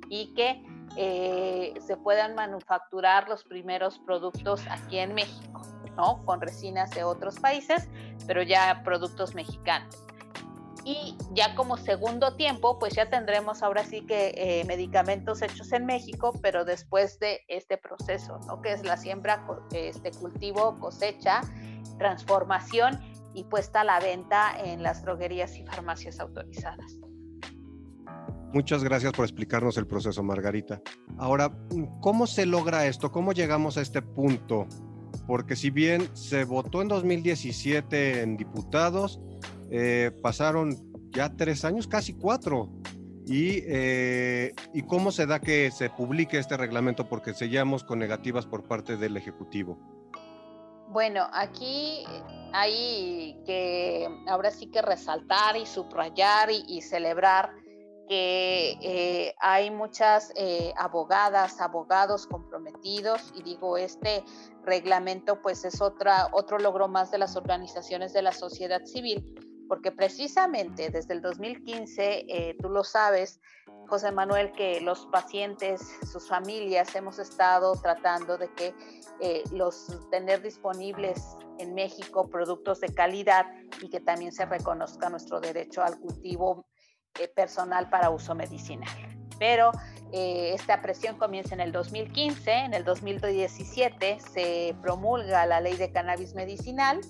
y 0.08 0.36
que 0.36 0.63
eh, 0.98 1.74
se 1.86 1.98
puedan 1.98 2.36
manufacturar 2.36 3.29
los 3.29 3.43
primeros 3.43 4.00
productos 4.00 4.62
aquí 4.69 5.00
en 5.00 5.13
México, 5.13 5.62
¿no? 5.95 6.24
Con 6.25 6.41
resinas 6.41 6.89
de 6.91 7.03
otros 7.03 7.39
países, 7.39 7.89
pero 8.27 8.43
ya 8.43 8.81
productos 8.83 9.36
mexicanos. 9.36 9.98
Y 10.83 11.15
ya 11.31 11.53
como 11.55 11.77
segundo 11.77 12.36
tiempo, 12.36 12.79
pues 12.79 12.95
ya 12.95 13.10
tendremos 13.10 13.62
ahora 13.62 13.83
sí 13.83 14.01
que 14.01 14.33
eh, 14.36 14.65
medicamentos 14.65 15.41
hechos 15.43 15.71
en 15.74 15.86
México, 15.86 16.33
pero 16.41 16.65
después 16.65 17.19
de 17.19 17.41
este 17.48 17.77
proceso, 17.77 18.39
¿no? 18.48 18.62
Que 18.62 18.74
es 18.74 18.83
la 18.83 18.98
siembra, 18.98 19.45
este 19.71 20.12
cultivo, 20.12 20.75
cosecha, 20.79 21.41
transformación 22.00 23.00
y 23.33 23.43
puesta 23.43 23.81
a 23.81 23.83
la 23.83 24.00
venta 24.00 24.53
en 24.63 24.81
las 24.81 25.03
droguerías 25.03 25.55
y 25.55 25.63
farmacias 25.63 26.19
autorizadas. 26.19 26.98
Muchas 28.53 28.84
gracias 28.84 29.13
por 29.13 29.24
explicarnos 29.24 29.77
el 29.77 29.88
proceso, 29.88 30.22
Margarita. 30.24 30.81
Ahora, 31.17 31.51
¿cómo 32.01 32.27
se 32.27 32.46
logra 32.46 32.86
esto? 32.86 33.10
¿Cómo 33.10 33.31
llegamos 33.31 33.77
a 33.77 33.81
este 33.81 34.01
punto? 34.01 34.67
Porque 35.25 35.55
si 35.55 35.70
bien 35.70 36.10
se 36.13 36.43
votó 36.43 36.81
en 36.81 36.89
2017 36.89 38.22
en 38.22 38.36
diputados, 38.36 39.22
eh, 39.70 40.12
pasaron 40.22 40.75
ya 41.12 41.34
tres 41.34 41.63
años, 41.63 41.88
casi 41.88 42.13
cuatro. 42.13 42.70
Y, 43.25 43.60
eh, 43.67 44.53
¿Y 44.74 44.81
cómo 44.81 45.12
se 45.12 45.27
da 45.27 45.39
que 45.39 45.72
se 45.72 45.89
publique 45.89 46.38
este 46.38 46.58
reglamento? 46.58 47.08
Porque 47.08 47.34
sellamos 47.34 47.86
con 47.86 48.00
negativas 48.00 48.46
por 48.46 48.67
parte 48.67 48.98
del 48.98 49.15
Ejecutivo. 49.15 49.79
Bueno, 50.89 51.25
aquí 51.31 52.03
hay 52.51 53.41
que 53.46 54.10
ahora 54.27 54.51
sí 54.51 54.67
que 54.67 54.81
resaltar 54.81 55.55
y 55.55 55.65
subrayar 55.65 56.50
y 56.51 56.81
celebrar 56.81 57.61
que 58.08 58.77
eh, 58.81 59.36
hay 59.39 59.72
muchas 59.72 60.31
eh, 60.36 60.74
abogadas, 60.77 61.62
abogados 61.62 62.27
comprometidos 62.27 63.31
y 63.36 63.43
digo, 63.43 63.77
este 63.77 64.24
reglamento 64.63 65.41
pues 65.41 65.63
es 65.65 65.81
otra, 65.81 66.27
otro 66.34 66.60
logro 66.60 66.88
más 66.88 67.12
de 67.12 67.17
las 67.17 67.36
organizaciones 67.36 68.13
de 68.13 68.22
la 68.22 68.31
sociedad 68.31 68.84
civil, 68.86 69.36
porque 69.67 69.91
precisamente 69.91 70.89
desde 70.89 71.13
el 71.13 71.22
2015, 71.22 72.25
eh, 72.27 72.58
tú 72.62 72.70
lo 72.70 72.84
sabes, 72.84 73.39
José 73.88 74.12
Manuel, 74.12 74.51
que 74.53 74.79
los 74.81 75.05
pacientes, 75.08 75.81
sus 76.10 76.27
familias, 76.27 76.96
hemos 76.96 77.20
estado 77.20 77.74
tratando 77.74 78.38
de 78.38 78.50
que 78.53 78.74
los 79.51 80.10
tener 80.10 80.41
disponibles 80.41 81.36
en 81.60 81.75
México 81.75 82.27
productos 82.27 82.79
de 82.79 82.88
calidad 82.93 83.46
y 83.81 83.89
que 83.89 84.00
también 84.00 84.31
se 84.31 84.46
reconozca 84.46 85.10
nuestro 85.10 85.39
derecho 85.39 85.84
al 85.84 86.00
cultivo 86.00 86.65
eh, 87.20 87.27
personal 87.27 87.89
para 87.89 88.10
uso 88.10 88.36
medicinal. 88.36 88.89
Pero 89.39 89.72
eh, 90.12 90.53
esta 90.53 90.82
presión 90.82 91.18
comienza 91.18 91.53
en 91.56 91.62
el 91.62 91.72
2015, 91.72 92.51
en 92.51 92.74
el 92.74 92.84
2017 92.84 94.20
se 94.20 94.75
promulga 94.82 95.46
la 95.46 95.62
ley 95.62 95.75
de 95.75 95.91
cannabis 95.91 96.36
medicinal 96.36 97.01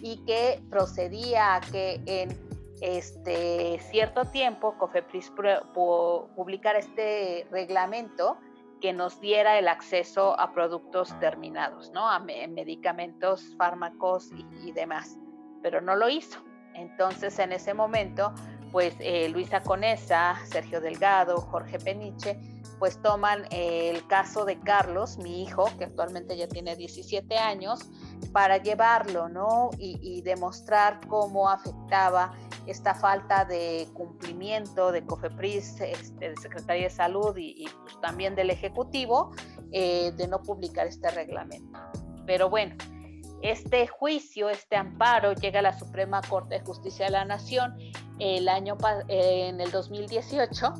y 0.00 0.24
que 0.24 0.62
procedía 0.70 1.56
a 1.56 1.60
que 1.60 2.00
en 2.06 2.50
este 2.80 3.78
cierto 3.90 4.24
tiempo 4.26 4.76
COFEPRIS 4.78 5.32
publicara 6.34 6.78
este 6.78 7.46
reglamento 7.50 8.38
que 8.80 8.92
nos 8.92 9.20
diera 9.20 9.58
el 9.58 9.68
acceso 9.68 10.38
a 10.40 10.52
productos 10.52 11.18
terminados, 11.20 11.90
¿no? 11.92 12.08
A 12.08 12.18
medicamentos, 12.18 13.54
fármacos 13.58 14.30
y 14.64 14.72
demás, 14.72 15.18
pero 15.62 15.80
no 15.80 15.96
lo 15.96 16.08
hizo. 16.08 16.42
Entonces, 16.74 17.38
en 17.38 17.52
ese 17.52 17.74
momento, 17.74 18.32
pues 18.72 18.94
eh, 19.00 19.28
Luisa 19.28 19.62
Conesa, 19.62 20.38
Sergio 20.50 20.80
Delgado, 20.80 21.40
Jorge 21.40 21.78
Peniche, 21.78 22.38
pues 22.78 23.00
toman 23.02 23.44
el 23.50 24.06
caso 24.06 24.46
de 24.46 24.58
Carlos, 24.58 25.18
mi 25.18 25.42
hijo, 25.42 25.66
que 25.78 25.84
actualmente 25.84 26.36
ya 26.36 26.48
tiene 26.48 26.76
17 26.76 27.36
años, 27.36 27.90
para 28.32 28.56
llevarlo, 28.56 29.28
¿no? 29.28 29.70
Y, 29.78 30.22
demostrar 30.22 31.00
cómo 31.08 31.48
afectaba 31.48 32.32
esta 32.66 32.94
falta 32.94 33.44
de 33.44 33.88
cumplimiento 33.94 34.92
de 34.92 35.04
COFEPRIS, 35.04 35.80
este, 35.80 36.30
de 36.30 36.36
Secretaría 36.36 36.84
de 36.84 36.90
Salud 36.90 37.36
y, 37.36 37.66
pues, 37.82 38.00
también 38.00 38.34
del 38.34 38.50
Ejecutivo, 38.50 39.32
eh, 39.72 40.12
de 40.16 40.28
no 40.28 40.42
publicar 40.42 40.86
este 40.86 41.10
reglamento. 41.10 41.78
Pero 42.26 42.48
bueno, 42.48 42.76
este 43.42 43.86
juicio, 43.86 44.50
este 44.50 44.76
amparo 44.76 45.32
llega 45.32 45.60
a 45.60 45.62
la 45.62 45.78
Suprema 45.78 46.20
Corte 46.22 46.56
de 46.56 46.60
Justicia 46.60 47.06
de 47.06 47.12
la 47.12 47.24
Nación 47.24 47.76
el 48.18 48.48
año 48.48 48.76
en 49.08 49.60
el 49.60 49.70
2018 49.70 50.74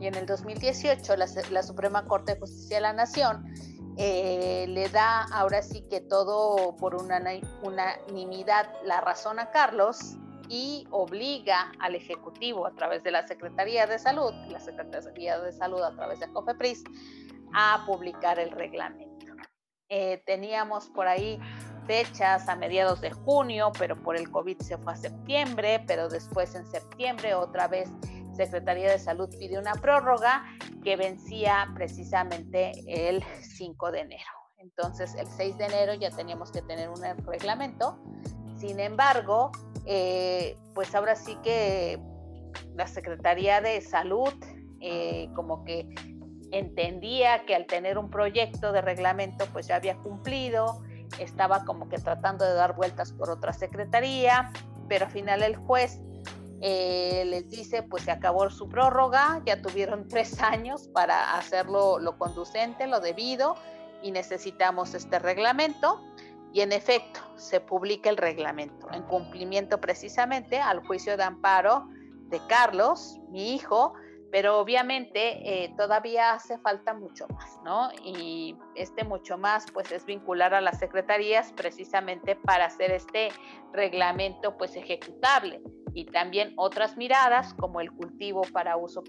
y 0.00 0.06
en 0.06 0.14
el 0.14 0.26
2018 0.26 1.16
la, 1.16 1.62
Suprema 1.62 2.04
Corte 2.04 2.34
de 2.34 2.40
Justicia 2.40 2.76
de 2.76 2.82
la 2.82 2.92
Nación 2.92 3.44
eh, 3.96 4.66
le 4.68 4.88
da 4.88 5.24
ahora 5.32 5.62
sí 5.62 5.82
que 5.88 6.00
todo 6.00 6.76
por 6.76 6.94
una 6.94 7.20
unanimidad 7.62 8.68
la 8.84 9.00
razón 9.00 9.38
a 9.38 9.50
Carlos 9.50 10.16
y 10.48 10.86
obliga 10.90 11.72
al 11.80 11.94
Ejecutivo 11.94 12.66
a 12.66 12.74
través 12.74 13.02
de 13.02 13.10
la 13.10 13.26
Secretaría 13.26 13.86
de 13.86 13.98
Salud, 13.98 14.32
la 14.48 14.60
Secretaría 14.60 15.38
de 15.38 15.52
Salud 15.52 15.82
a 15.82 15.94
través 15.94 16.20
de 16.20 16.28
COFEPRIS, 16.28 16.84
a 17.54 17.84
publicar 17.86 18.38
el 18.38 18.50
reglamento. 18.50 19.13
Eh, 19.96 20.20
teníamos 20.26 20.88
por 20.88 21.06
ahí 21.06 21.38
fechas 21.86 22.48
a 22.48 22.56
mediados 22.56 23.00
de 23.00 23.12
junio, 23.12 23.70
pero 23.78 23.94
por 23.94 24.16
el 24.16 24.28
COVID 24.28 24.58
se 24.58 24.76
fue 24.76 24.92
a 24.92 24.96
septiembre, 24.96 25.84
pero 25.86 26.08
después 26.08 26.56
en 26.56 26.66
septiembre 26.66 27.34
otra 27.34 27.68
vez 27.68 27.88
Secretaría 28.34 28.90
de 28.90 28.98
Salud 28.98 29.28
pidió 29.38 29.60
una 29.60 29.74
prórroga 29.74 30.46
que 30.82 30.96
vencía 30.96 31.70
precisamente 31.76 32.72
el 32.88 33.22
5 33.40 33.92
de 33.92 34.00
enero. 34.00 34.32
Entonces 34.58 35.14
el 35.14 35.28
6 35.28 35.58
de 35.58 35.66
enero 35.66 35.94
ya 35.94 36.10
teníamos 36.10 36.50
que 36.50 36.62
tener 36.62 36.88
un 36.88 37.00
reglamento. 37.24 37.96
Sin 38.58 38.80
embargo, 38.80 39.52
eh, 39.86 40.56
pues 40.74 40.92
ahora 40.96 41.14
sí 41.14 41.36
que 41.44 42.00
la 42.74 42.88
Secretaría 42.88 43.60
de 43.60 43.80
Salud 43.80 44.34
eh, 44.80 45.28
como 45.36 45.64
que 45.64 45.88
entendía 46.52 47.44
que 47.46 47.54
al 47.54 47.66
tener 47.66 47.98
un 47.98 48.10
proyecto 48.10 48.72
de 48.72 48.80
reglamento 48.80 49.46
pues 49.52 49.66
ya 49.66 49.76
había 49.76 49.96
cumplido, 49.96 50.82
estaba 51.18 51.64
como 51.64 51.88
que 51.88 51.98
tratando 51.98 52.44
de 52.44 52.54
dar 52.54 52.74
vueltas 52.74 53.12
por 53.12 53.30
otra 53.30 53.52
secretaría, 53.52 54.52
pero 54.88 55.06
al 55.06 55.12
final 55.12 55.42
el 55.42 55.56
juez 55.56 56.00
eh, 56.60 57.24
les 57.26 57.48
dice 57.50 57.82
pues 57.82 58.04
se 58.04 58.10
acabó 58.10 58.48
su 58.50 58.68
prórroga, 58.68 59.42
ya 59.44 59.60
tuvieron 59.60 60.08
tres 60.08 60.40
años 60.40 60.88
para 60.88 61.36
hacerlo 61.36 61.98
lo 61.98 62.18
conducente, 62.18 62.86
lo 62.86 63.00
debido 63.00 63.56
y 64.02 64.10
necesitamos 64.10 64.94
este 64.94 65.18
reglamento. 65.18 66.00
Y 66.52 66.60
en 66.60 66.70
efecto, 66.70 67.18
se 67.34 67.60
publica 67.60 68.08
el 68.08 68.16
reglamento 68.16 68.86
en 68.92 69.02
cumplimiento 69.02 69.80
precisamente 69.80 70.60
al 70.60 70.86
juicio 70.86 71.16
de 71.16 71.24
amparo 71.24 71.88
de 72.28 72.40
Carlos, 72.46 73.18
mi 73.30 73.54
hijo, 73.54 73.94
pero 74.34 74.58
obviamente 74.58 75.20
eh, 75.62 75.72
todavía 75.76 76.32
hace 76.32 76.58
falta 76.58 76.92
mucho 76.92 77.28
más, 77.28 77.56
¿no? 77.64 77.90
Y 78.04 78.56
este 78.74 79.04
mucho 79.04 79.38
más, 79.38 79.64
pues 79.72 79.92
es 79.92 80.04
vincular 80.04 80.54
a 80.54 80.60
las 80.60 80.80
secretarías 80.80 81.52
precisamente 81.52 82.34
para 82.34 82.64
hacer 82.64 82.90
este 82.90 83.28
reglamento, 83.72 84.56
pues 84.56 84.74
ejecutable. 84.74 85.62
Y 85.92 86.06
también 86.06 86.52
otras 86.56 86.96
miradas, 86.96 87.54
como 87.54 87.80
el 87.80 87.92
cultivo 87.92 88.42
para 88.52 88.76
uso 88.76 89.04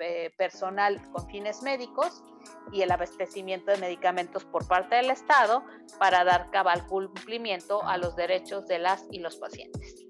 eh, 0.00 0.32
personal 0.36 1.00
con 1.12 1.28
fines 1.28 1.62
médicos 1.62 2.24
y 2.72 2.82
el 2.82 2.90
abastecimiento 2.90 3.70
de 3.70 3.78
medicamentos 3.78 4.44
por 4.46 4.66
parte 4.66 4.96
del 4.96 5.12
Estado 5.12 5.62
para 6.00 6.24
dar 6.24 6.50
cabal 6.50 6.88
cumplimiento 6.88 7.86
a 7.86 7.98
los 7.98 8.16
derechos 8.16 8.66
de 8.66 8.80
las 8.80 9.06
y 9.12 9.20
los 9.20 9.36
pacientes. 9.36 10.08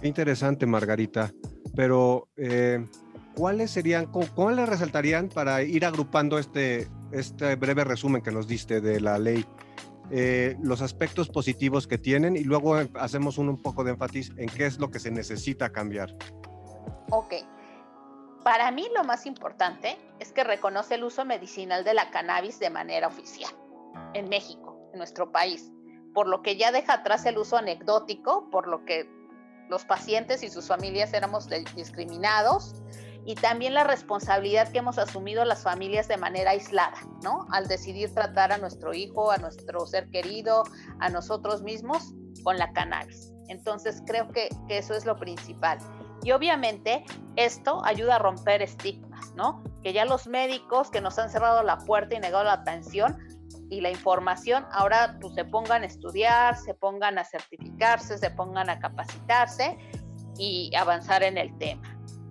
Qué 0.00 0.08
interesante, 0.08 0.66
Margarita 0.66 1.32
pero 1.78 2.26
eh, 2.36 2.84
¿cuáles 3.36 3.70
serían, 3.70 4.06
cuáles 4.06 4.68
resaltarían 4.68 5.28
para 5.28 5.62
ir 5.62 5.86
agrupando 5.86 6.36
este, 6.40 6.88
este 7.12 7.54
breve 7.54 7.84
resumen 7.84 8.20
que 8.20 8.32
nos 8.32 8.48
diste 8.48 8.80
de 8.80 9.00
la 9.00 9.16
ley? 9.16 9.46
Eh, 10.10 10.56
los 10.60 10.82
aspectos 10.82 11.28
positivos 11.28 11.86
que 11.86 11.96
tienen 11.96 12.34
y 12.34 12.42
luego 12.42 12.74
hacemos 12.94 13.38
un, 13.38 13.50
un, 13.50 13.62
poco 13.62 13.84
de 13.84 13.92
énfasis 13.92 14.32
en 14.38 14.48
qué 14.48 14.66
es 14.66 14.80
lo 14.80 14.90
que 14.90 14.98
se 14.98 15.12
necesita 15.12 15.70
cambiar. 15.70 16.10
Ok. 17.10 17.34
Para 18.42 18.72
mí 18.72 18.88
lo 18.92 19.04
más 19.04 19.24
importante 19.24 19.96
es 20.18 20.32
que 20.32 20.42
reconoce 20.42 20.96
el 20.96 21.04
uso 21.04 21.24
medicinal 21.24 21.84
de 21.84 21.94
la 21.94 22.10
cannabis 22.10 22.58
de 22.58 22.70
manera 22.70 23.06
oficial 23.06 23.52
en 24.14 24.28
México, 24.28 24.90
en 24.92 24.98
nuestro 24.98 25.30
país, 25.30 25.70
por 26.12 26.26
lo 26.26 26.42
que 26.42 26.56
ya 26.56 26.72
deja 26.72 26.94
atrás 26.94 27.24
el 27.24 27.38
uso 27.38 27.56
anecdótico, 27.56 28.50
por 28.50 28.66
lo 28.66 28.84
que 28.84 29.08
los 29.68 29.84
pacientes 29.84 30.42
y 30.42 30.50
sus 30.50 30.66
familias 30.66 31.12
éramos 31.12 31.48
discriminados 31.74 32.74
y 33.24 33.34
también 33.34 33.74
la 33.74 33.84
responsabilidad 33.84 34.72
que 34.72 34.78
hemos 34.78 34.96
asumido 34.98 35.44
las 35.44 35.62
familias 35.62 36.08
de 36.08 36.16
manera 36.16 36.52
aislada, 36.52 36.96
¿no? 37.22 37.46
Al 37.50 37.68
decidir 37.68 38.14
tratar 38.14 38.52
a 38.52 38.58
nuestro 38.58 38.94
hijo, 38.94 39.30
a 39.30 39.36
nuestro 39.36 39.86
ser 39.86 40.08
querido, 40.08 40.64
a 40.98 41.10
nosotros 41.10 41.60
mismos 41.62 42.14
con 42.42 42.56
la 42.56 42.72
cannabis. 42.72 43.32
Entonces 43.48 44.02
creo 44.06 44.28
que, 44.28 44.48
eso 44.68 44.94
es 44.94 45.04
lo 45.04 45.16
principal. 45.16 45.78
Y 46.22 46.32
obviamente 46.32 47.04
esto 47.36 47.84
ayuda 47.84 48.16
a 48.16 48.18
romper 48.18 48.62
estigmas, 48.62 49.34
¿no? 49.34 49.62
Que 49.82 49.92
ya 49.92 50.06
los 50.06 50.26
médicos 50.26 50.90
que 50.90 51.02
nos 51.02 51.18
han 51.18 51.28
cerrado 51.28 51.62
la 51.62 51.76
puerta 51.78 52.14
y 52.14 52.20
negado 52.20 52.44
la 52.44 52.54
atención 52.54 53.18
y 53.70 53.80
la 53.80 53.90
información, 53.90 54.66
ahora 54.72 55.18
pues, 55.20 55.34
se 55.34 55.44
pongan 55.44 55.82
a 55.82 55.86
estudiar, 55.86 56.56
se 56.56 56.74
pongan 56.74 57.18
a 57.18 57.24
certificarse, 57.24 58.18
se 58.18 58.30
pongan 58.30 58.70
a 58.70 58.78
capacitarse 58.78 59.76
y 60.38 60.74
avanzar 60.74 61.22
en 61.22 61.36
el 61.36 61.56
tema. 61.58 61.82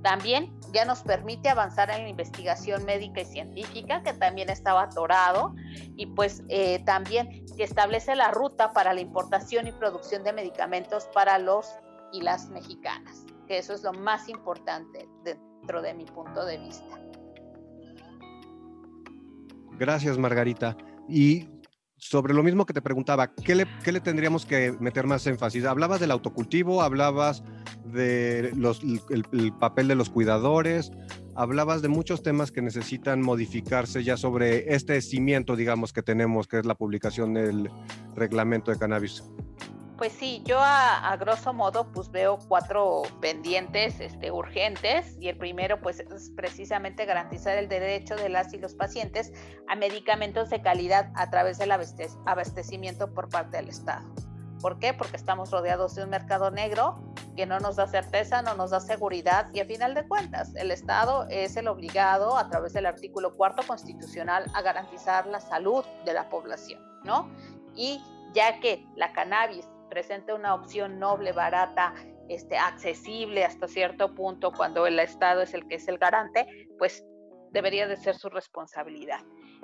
También 0.01 0.57
ya 0.73 0.85
nos 0.85 1.01
permite 1.01 1.49
avanzar 1.49 1.89
en 1.89 2.03
la 2.03 2.09
investigación 2.09 2.85
médica 2.85 3.21
y 3.21 3.25
científica, 3.25 4.03
que 4.03 4.13
también 4.13 4.49
estaba 4.49 4.83
atorado, 4.83 5.53
y 5.95 6.05
pues 6.07 6.43
eh, 6.49 6.83
también 6.85 7.45
que 7.55 7.63
establece 7.63 8.15
la 8.15 8.31
ruta 8.31 8.71
para 8.73 8.93
la 8.93 9.01
importación 9.01 9.67
y 9.67 9.71
producción 9.71 10.23
de 10.23 10.33
medicamentos 10.33 11.07
para 11.13 11.39
los 11.39 11.67
y 12.13 12.21
las 12.21 12.49
mexicanas, 12.49 13.25
que 13.47 13.57
eso 13.57 13.73
es 13.73 13.83
lo 13.83 13.91
más 13.93 14.29
importante 14.29 15.09
dentro 15.23 15.81
de 15.81 15.93
mi 15.93 16.05
punto 16.05 16.45
de 16.45 16.57
vista. 16.57 16.99
Gracias, 19.77 20.17
Margarita. 20.17 20.75
Y 21.09 21.47
sobre 21.97 22.33
lo 22.33 22.43
mismo 22.43 22.65
que 22.65 22.73
te 22.73 22.81
preguntaba, 22.81 23.33
¿qué 23.33 23.55
le, 23.55 23.99
tendríamos 24.01 24.45
que 24.45 24.71
meter 24.79 25.07
más 25.07 25.25
énfasis? 25.25 25.65
Hablabas 25.65 25.99
del 25.99 26.11
autocultivo, 26.11 26.81
hablabas 26.81 27.43
de 27.85 28.51
los, 28.55 28.81
el, 28.83 29.53
papel 29.53 29.87
de 29.87 29.95
los 29.95 30.09
cuidadores, 30.09 30.91
hablabas 31.35 31.81
de 31.81 31.87
muchos 31.87 32.21
temas 32.21 32.51
que 32.51 32.61
necesitan 32.61 33.21
modificarse 33.21 34.03
ya 34.03 34.15
sobre 34.15 34.75
este 34.75 35.01
cimiento, 35.01 35.55
digamos, 35.55 35.91
que 35.91 36.03
tenemos, 36.03 36.47
que 36.47 36.59
es 36.59 36.65
la 36.65 36.75
publicación 36.75 37.33
del 37.33 37.69
reglamento 38.15 38.71
de 38.71 38.77
cannabis. 38.77 39.23
Pues 39.97 40.13
sí, 40.13 40.43
yo 40.45 40.59
a, 40.61 41.15
grosso 41.17 41.53
modo 41.53 41.91
pues 41.91 42.11
veo 42.11 42.37
cuatro 42.47 43.01
pendientes 43.19 43.99
este, 43.99 44.31
urgentes 44.31 45.17
y 45.19 45.27
el 45.27 45.37
primero 45.37 45.81
pues 45.81 45.99
es 46.01 46.29
precisamente 46.35 47.05
garantizar 47.05 47.57
el 47.57 47.67
derecho 47.67 48.15
de 48.15 48.29
las 48.29 48.53
y 48.53 48.59
los 48.59 48.75
pacientes 48.75 49.33
a 49.67 49.75
medicamentos 49.75 50.51
de 50.51 50.61
calidad 50.61 51.11
a 51.15 51.31
través 51.31 51.57
del 51.57 51.71
abastecimiento 51.71 53.11
por 53.11 53.29
parte 53.29 53.57
del 53.57 53.69
Estado. 53.69 54.07
¿Por 54.61 54.77
qué? 54.77 54.93
Porque 54.93 55.17
estamos 55.17 55.49
rodeados 55.49 55.95
de 55.95 56.03
un 56.03 56.11
mercado 56.11 56.51
negro 56.51 56.99
que 57.35 57.47
no 57.47 57.59
nos 57.59 57.77
da 57.77 57.87
certeza, 57.87 58.43
no 58.43 58.53
nos 58.53 58.69
da 58.69 58.79
seguridad 58.79 59.49
y 59.51 59.61
a 59.61 59.65
final 59.65 59.95
de 59.95 60.07
cuentas 60.07 60.53
el 60.55 60.69
Estado 60.69 61.25
es 61.31 61.57
el 61.57 61.67
obligado 61.67 62.37
a 62.37 62.47
través 62.49 62.73
del 62.73 62.85
artículo 62.85 63.35
cuarto 63.35 63.65
constitucional 63.65 64.45
a 64.53 64.61
garantizar 64.61 65.25
la 65.25 65.39
salud 65.39 65.83
de 66.05 66.13
la 66.13 66.29
población, 66.29 66.79
¿no? 67.03 67.31
Y 67.75 67.99
ya 68.33 68.59
que 68.59 68.85
la 68.95 69.11
cannabis 69.13 69.67
presenta 69.97 70.35
una 70.35 70.53
opción 70.53 70.99
noble, 70.99 71.31
barata, 71.31 71.91
este, 72.29 72.55
accesible 72.55 73.43
hasta 73.43 73.67
cierto 73.67 74.13
punto 74.13 74.51
cuando 74.51 74.85
el 74.85 74.99
Estado 74.99 75.41
es 75.41 75.55
el 75.55 75.67
que 75.67 75.73
es 75.73 75.87
el 75.87 75.97
garante, 75.97 76.45
pues 76.77 77.03
debería 77.49 77.87
de 77.87 77.97
ser 77.97 78.13
su 78.13 78.29
responsabilidad. 78.29 79.21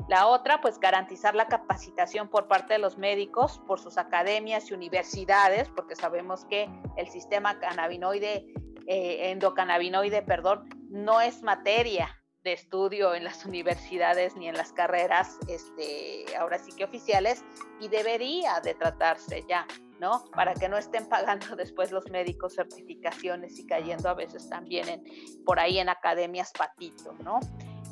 La 0.10 0.26
otra, 0.26 0.60
pues 0.60 0.80
garantizar 0.80 1.36
la 1.36 1.48
capacitación 1.48 2.30
por 2.30 2.48
parte 2.48 2.74
de 2.74 2.80
los 2.80 2.98
médicos, 2.98 3.62
por 3.68 3.80
sus 3.80 4.00
academias 4.00 4.72
y 4.72 4.74
universidades, 4.74 5.70
porque 5.70 5.96
sabemos 5.96 6.46
que 6.46 6.68
el 6.98 7.08
sistema 7.10 7.60
cannabinoide, 7.60 8.48
eh, 8.88 9.30
endocannabinoide, 9.30 10.24
perdón, 10.24 10.68
no 10.90 11.22
es 11.22 11.44
materia 11.44 12.10
de 12.44 12.54
estudio 12.54 13.14
en 13.14 13.24
las 13.24 13.46
universidades 13.46 14.36
ni 14.36 14.48
en 14.50 14.56
las 14.56 14.74
carreras, 14.74 15.38
este, 15.48 16.26
ahora 16.38 16.58
sí 16.58 16.72
que 16.76 16.86
oficiales, 16.86 17.46
y 17.80 17.88
debería 17.88 18.60
de 18.62 18.74
tratarse 18.74 19.46
ya. 19.48 19.68
Para 20.36 20.54
que 20.54 20.70
no 20.70 20.78
estén 20.78 21.08
pagando 21.08 21.56
después 21.56 21.92
los 21.92 22.10
médicos 22.10 22.56
certificaciones 22.56 23.58
y 23.60 23.66
cayendo 23.66 24.10
a 24.10 24.14
veces 24.14 24.50
también 24.50 24.88
en, 24.90 25.04
por 25.46 25.60
ahí 25.60 25.80
en 25.80 25.90
academias 25.90 26.52
patito, 26.58 27.14
¿no? 27.24 27.40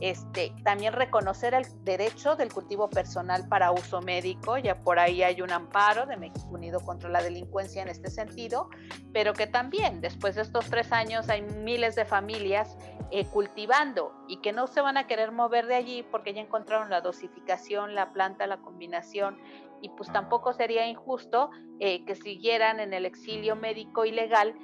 Este, 0.01 0.51
también 0.63 0.93
reconocer 0.93 1.53
el 1.53 1.63
derecho 1.83 2.35
del 2.35 2.51
cultivo 2.51 2.89
personal 2.89 3.47
para 3.47 3.71
uso 3.71 4.01
médico, 4.01 4.57
ya 4.57 4.73
por 4.73 4.97
ahí 4.97 5.21
hay 5.21 5.43
un 5.43 5.51
amparo 5.51 6.07
de 6.07 6.17
México 6.17 6.47
Unido 6.49 6.79
contra 6.79 7.07
la 7.07 7.21
delincuencia 7.21 7.83
en 7.83 7.87
este 7.87 8.09
sentido, 8.09 8.71
pero 9.13 9.33
que 9.33 9.45
también 9.45 10.01
después 10.01 10.33
de 10.33 10.41
estos 10.41 10.65
tres 10.71 10.91
años 10.91 11.29
hay 11.29 11.43
miles 11.43 11.93
de 11.93 12.05
familias 12.05 12.75
eh, 13.11 13.25
cultivando 13.25 14.11
y 14.27 14.37
que 14.37 14.53
no 14.53 14.65
se 14.65 14.81
van 14.81 14.97
a 14.97 15.05
querer 15.05 15.31
mover 15.31 15.67
de 15.67 15.75
allí 15.75 16.01
porque 16.01 16.33
ya 16.33 16.41
encontraron 16.41 16.89
la 16.89 17.01
dosificación, 17.01 17.93
la 17.93 18.11
planta, 18.11 18.47
la 18.47 18.57
combinación 18.57 19.37
y 19.81 19.89
pues 19.89 20.11
tampoco 20.11 20.53
sería 20.53 20.87
injusto 20.87 21.49
eh, 21.79 22.05
que 22.05 22.15
siguieran 22.15 22.79
en 22.79 22.93
el 22.93 23.05
exilio 23.05 23.55
médico 23.55 24.05
ilegal 24.05 24.55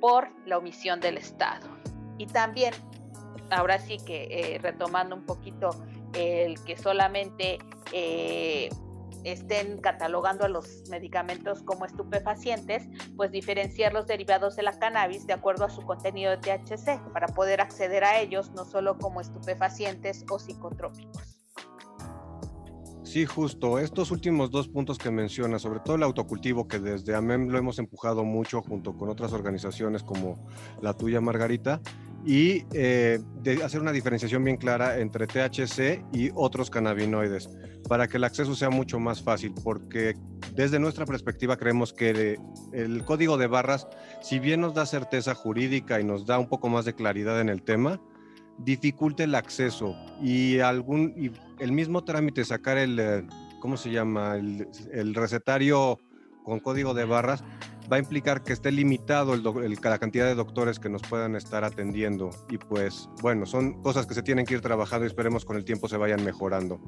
por 0.00 0.30
la 0.46 0.58
omisión 0.58 1.00
del 1.00 1.16
Estado. 1.16 1.68
Y 2.18 2.26
también, 2.26 2.74
ahora 3.50 3.78
sí 3.78 3.98
que 4.04 4.24
eh, 4.30 4.58
retomando 4.58 5.14
un 5.16 5.24
poquito 5.24 5.70
el 6.12 6.62
que 6.64 6.76
solamente 6.76 7.58
eh, 7.92 8.68
estén 9.24 9.80
catalogando 9.80 10.44
a 10.44 10.48
los 10.48 10.88
medicamentos 10.90 11.62
como 11.62 11.86
estupefacientes, 11.86 12.86
pues 13.16 13.32
diferenciar 13.32 13.92
los 13.92 14.06
derivados 14.06 14.56
de 14.56 14.62
la 14.62 14.78
cannabis 14.78 15.26
de 15.26 15.32
acuerdo 15.32 15.64
a 15.64 15.70
su 15.70 15.82
contenido 15.82 16.30
de 16.32 16.38
THC 16.38 17.00
para 17.12 17.28
poder 17.28 17.60
acceder 17.60 18.04
a 18.04 18.20
ellos 18.20 18.50
no 18.52 18.64
solo 18.64 18.98
como 18.98 19.20
estupefacientes 19.20 20.24
o 20.30 20.38
psicotrópicos. 20.38 21.33
Sí, 23.14 23.26
justo. 23.26 23.78
Estos 23.78 24.10
últimos 24.10 24.50
dos 24.50 24.66
puntos 24.66 24.98
que 24.98 25.08
menciona, 25.08 25.60
sobre 25.60 25.78
todo 25.78 25.94
el 25.94 26.02
autocultivo, 26.02 26.66
que 26.66 26.80
desde 26.80 27.14
AMEM 27.14 27.46
lo 27.46 27.58
hemos 27.58 27.78
empujado 27.78 28.24
mucho 28.24 28.60
junto 28.60 28.96
con 28.96 29.08
otras 29.08 29.32
organizaciones 29.32 30.02
como 30.02 30.44
la 30.82 30.94
tuya, 30.94 31.20
Margarita, 31.20 31.80
y 32.26 32.64
eh, 32.72 33.20
de 33.40 33.62
hacer 33.62 33.80
una 33.82 33.92
diferenciación 33.92 34.42
bien 34.42 34.56
clara 34.56 34.98
entre 34.98 35.28
THC 35.28 36.04
y 36.12 36.32
otros 36.34 36.70
cannabinoides, 36.70 37.50
para 37.88 38.08
que 38.08 38.16
el 38.16 38.24
acceso 38.24 38.56
sea 38.56 38.70
mucho 38.70 38.98
más 38.98 39.22
fácil, 39.22 39.54
porque 39.62 40.14
desde 40.56 40.80
nuestra 40.80 41.06
perspectiva 41.06 41.56
creemos 41.56 41.92
que 41.92 42.36
el 42.72 43.04
código 43.04 43.38
de 43.38 43.46
barras, 43.46 43.86
si 44.22 44.40
bien 44.40 44.60
nos 44.60 44.74
da 44.74 44.86
certeza 44.86 45.36
jurídica 45.36 46.00
y 46.00 46.04
nos 46.04 46.26
da 46.26 46.40
un 46.40 46.48
poco 46.48 46.68
más 46.68 46.84
de 46.84 46.96
claridad 46.96 47.40
en 47.40 47.48
el 47.48 47.62
tema, 47.62 48.00
dificulte 48.58 49.24
el 49.24 49.34
acceso 49.34 49.96
y 50.22 50.60
algún 50.60 51.14
y 51.16 51.30
el 51.62 51.72
mismo 51.72 52.04
trámite 52.04 52.44
sacar 52.44 52.78
el 52.78 52.98
eh, 52.98 53.26
cómo 53.60 53.76
se 53.76 53.90
llama 53.90 54.36
el, 54.36 54.68
el 54.92 55.14
recetario 55.14 55.98
con 56.44 56.60
código 56.60 56.94
de 56.94 57.04
barras 57.04 57.42
va 57.90 57.96
a 57.96 57.98
implicar 57.98 58.42
que 58.42 58.52
esté 58.52 58.72
limitado 58.72 59.34
el, 59.34 59.78
la 59.82 59.98
cantidad 59.98 60.26
de 60.26 60.34
doctores 60.34 60.78
que 60.78 60.88
nos 60.88 61.02
puedan 61.02 61.36
estar 61.36 61.64
atendiendo. 61.64 62.30
Y 62.48 62.58
pues 62.58 63.08
bueno 63.22 63.46
son 63.46 63.82
cosas 63.82 64.06
que 64.06 64.14
se 64.14 64.22
tienen 64.22 64.46
que 64.46 64.54
ir 64.54 64.60
trabajando 64.60 65.04
y 65.04 65.08
esperemos 65.08 65.44
con 65.44 65.56
el 65.56 65.64
tiempo 65.64 65.88
se 65.88 65.96
vayan 65.96 66.24
mejorando. 66.24 66.80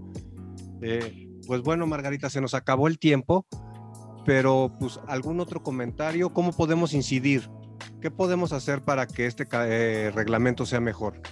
Eh, 0.83 1.29
pues 1.47 1.63
bueno 1.63 1.87
Margarita 1.87 2.31
se 2.31 2.41
nos 2.41 2.55
acabó 2.55 2.89
el 2.89 2.99
tiempo 2.99 3.47
pero 4.25 4.73
pues 4.79 5.01
algún 5.07 5.41
otro 5.41 5.63
comentario 5.63 6.35
cómo 6.35 6.53
podemos 6.53 6.93
incidir 6.93 7.49
qué 8.03 8.11
podemos 8.11 8.53
hacer 8.53 8.83
para 8.83 9.07
que 9.07 9.27
este 9.27 9.47
eh, 9.53 10.11
reglamento 10.15 10.67
sea 10.67 10.81
mejor 10.81 11.23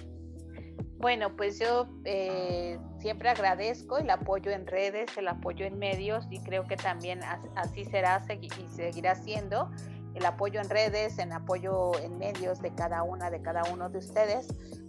bueno, 0.97 1.35
pues 1.35 1.59
yo 1.59 1.87
eh, 2.05 2.79
siempre 2.99 3.29
agradezco 3.29 3.97
el 3.97 4.09
apoyo 4.09 4.51
en 4.51 4.65
redes, 4.65 5.17
el 5.17 5.27
apoyo 5.27 5.65
en 5.65 5.77
medios 5.77 6.25
y 6.29 6.39
creo 6.39 6.65
que 6.65 6.77
también 6.77 7.19
así 7.55 7.85
será 7.85 8.23
y 8.41 8.49
seguirá 8.75 9.15
siendo 9.15 9.69
el 10.15 10.25
apoyo 10.25 10.61
en 10.61 10.69
redes, 10.69 11.19
en 11.19 11.33
apoyo 11.33 11.91
en 11.99 12.17
medios 12.17 12.61
de 12.61 12.73
cada 12.73 13.03
una, 13.03 13.29
de 13.29 13.41
cada 13.41 13.63
uno 13.71 13.89
de 13.89 13.99
ustedes. 13.99 14.47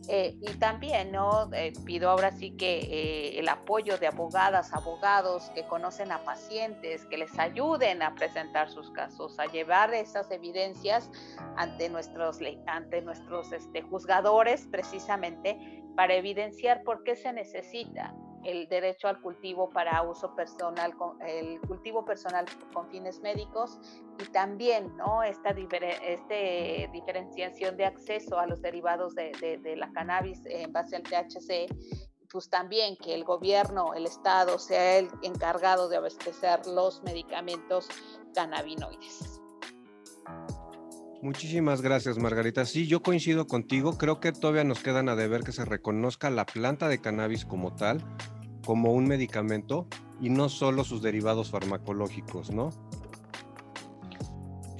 Eh, 0.08 0.38
y 0.40 0.54
también, 0.54 1.10
¿no? 1.10 1.52
Eh, 1.52 1.72
pido 1.84 2.10
ahora 2.10 2.30
sí 2.30 2.52
que 2.52 3.36
el 3.36 3.48
apoyo 3.48 3.98
de 3.98 4.06
abogadas, 4.06 4.72
abogados 4.72 5.50
que 5.54 5.66
conocen 5.66 6.12
a 6.12 6.22
pacientes, 6.22 7.04
que 7.06 7.18
les 7.18 7.36
ayuden 7.38 8.02
a 8.02 8.14
presentar 8.14 8.70
sus 8.70 8.90
casos, 8.92 9.38
a 9.40 9.46
llevar 9.46 9.92
esas 9.94 10.30
evidencias 10.30 11.10
ante 11.56 11.88
nuestros, 11.88 12.38
ante 12.68 13.02
nuestros 13.02 13.52
este, 13.52 13.82
juzgadores, 13.82 14.68
precisamente 14.70 15.82
para 15.96 16.14
evidenciar 16.14 16.82
por 16.84 17.02
qué 17.02 17.16
se 17.16 17.32
necesita 17.32 18.14
el 18.46 18.68
derecho 18.68 19.09
al 19.09 19.20
cultivo 19.20 19.68
para 19.70 20.02
uso 20.02 20.35
personal, 20.35 20.94
el 21.26 21.61
cultivo 21.62 22.04
personal 22.04 22.46
con 22.72 22.88
fines 22.88 23.20
médicos 23.20 23.78
y 24.20 24.30
también 24.30 24.96
¿no? 24.96 25.22
esta 25.22 25.50
este 25.50 26.88
diferenciación 26.92 27.76
de 27.76 27.87
acceso 27.87 28.38
a 28.38 28.46
los 28.46 28.62
derivados 28.62 29.14
de, 29.14 29.59
de, 29.62 29.76
la 29.76 29.90
cannabis 29.92 30.40
en 30.46 30.72
base 30.72 30.96
al 30.96 31.02
THC, 31.02 31.66
pues 32.30 32.48
también 32.48 32.96
que 32.96 33.14
el 33.14 33.24
gobierno, 33.24 33.94
el 33.94 34.06
Estado 34.06 34.59
sea 34.59 34.98
el 34.98 35.09
encargado 35.22 35.88
de 35.88 35.96
abastecer 35.96 36.66
los 36.66 37.02
medicamentos 37.02 37.88
cannabinoides. 38.32 39.40
Muchísimas 41.22 41.80
gracias, 41.82 42.18
Margarita. 42.18 42.64
Sí, 42.66 42.87
yo 42.87 43.02
coincido 43.02 43.46
contigo. 43.46 43.98
Creo 43.98 44.20
que 44.20 44.30
todavía 44.32 44.64
nos 44.64 44.80
quedan 44.80 45.09
a 45.09 45.16
deber 45.16 45.42
que 45.42 45.52
se 45.52 45.64
reconozca 45.64 46.30
la 46.30 46.46
planta 46.46 46.88
de 46.88 47.00
cannabis 47.00 47.44
como 47.44 47.74
tal, 47.74 48.04
como 48.66 48.92
un 48.92 49.07
medicamento 49.07 49.87
y 50.20 50.29
no 50.29 50.48
solo 50.48 50.85
sus 50.85 51.00
derivados 51.00 51.50
farmacológicos, 51.50 52.50
¿no? 52.50 52.70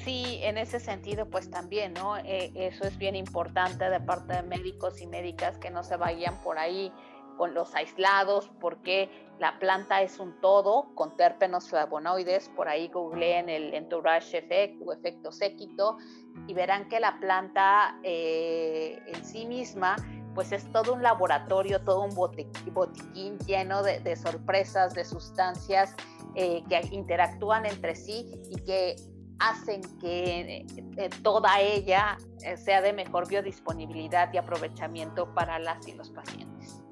Sí, 0.05 0.41
en 0.43 0.59
ese 0.59 0.81
sentido, 0.81 1.29
pues 1.31 1.51
también, 1.51 1.95
¿no? 1.95 2.17
Eh, 2.17 2.53
eso 2.55 2.85
es 2.85 2.99
bien 2.99 3.17
importante 3.17 3.89
de 3.89 4.01
parte 4.01 4.35
de 4.35 4.43
médicos 4.43 5.01
y 5.01 5.07
médicas 5.07 5.59
que 5.59 5.71
no 5.71 5.83
se 5.83 5.97
vayan 5.97 6.35
por 6.43 6.59
ahí 6.59 6.93
con 7.37 7.55
los 7.55 7.75
aislados, 7.75 8.51
porque 8.61 9.11
la 9.39 9.59
planta 9.59 10.03
es 10.03 10.19
un 10.19 10.41
todo 10.41 10.95
con 10.95 11.17
terpenos 11.17 11.69
flavonoides. 11.69 12.49
Por 12.51 12.69
ahí 12.69 12.89
googleen 12.89 13.49
el 13.49 13.75
entourage 13.75 14.39
effect 14.39 14.81
o 14.85 14.93
efecto 14.93 15.31
séquito 15.31 15.99
y 16.47 16.55
verán 16.55 16.89
que 16.89 16.99
la 16.99 17.19
planta 17.21 17.99
eh, 18.03 18.99
en 19.07 19.25
sí 19.25 19.45
misma 19.45 19.97
pues 20.37 20.53
es 20.53 20.71
todo 20.71 20.93
un 20.93 21.03
laboratorio, 21.03 21.81
todo 21.81 22.03
un 22.03 22.15
botiquín 22.15 23.39
lleno 23.47 23.83
de, 23.83 24.17
sorpresas, 24.17 24.95
de 24.95 25.05
sustancias 25.05 25.97
eh, 26.35 26.63
que 26.69 26.89
interactúan 26.93 27.65
entre 27.65 27.97
sí 27.97 28.31
y 28.51 28.57
que 28.61 28.97
hacen 29.39 29.81
que 29.99 30.67
eh, 30.99 31.11
toda 31.23 31.61
ella 31.61 32.19
sea 32.57 32.83
de 32.83 32.93
mejor 32.93 33.27
biodisponibilidad 33.27 34.33
y 34.33 34.37
aprovechamiento 34.37 35.35
para 35.35 35.59
las 35.59 35.89
y 35.89 35.95
los 35.95 36.11
pacientes. 36.11 36.83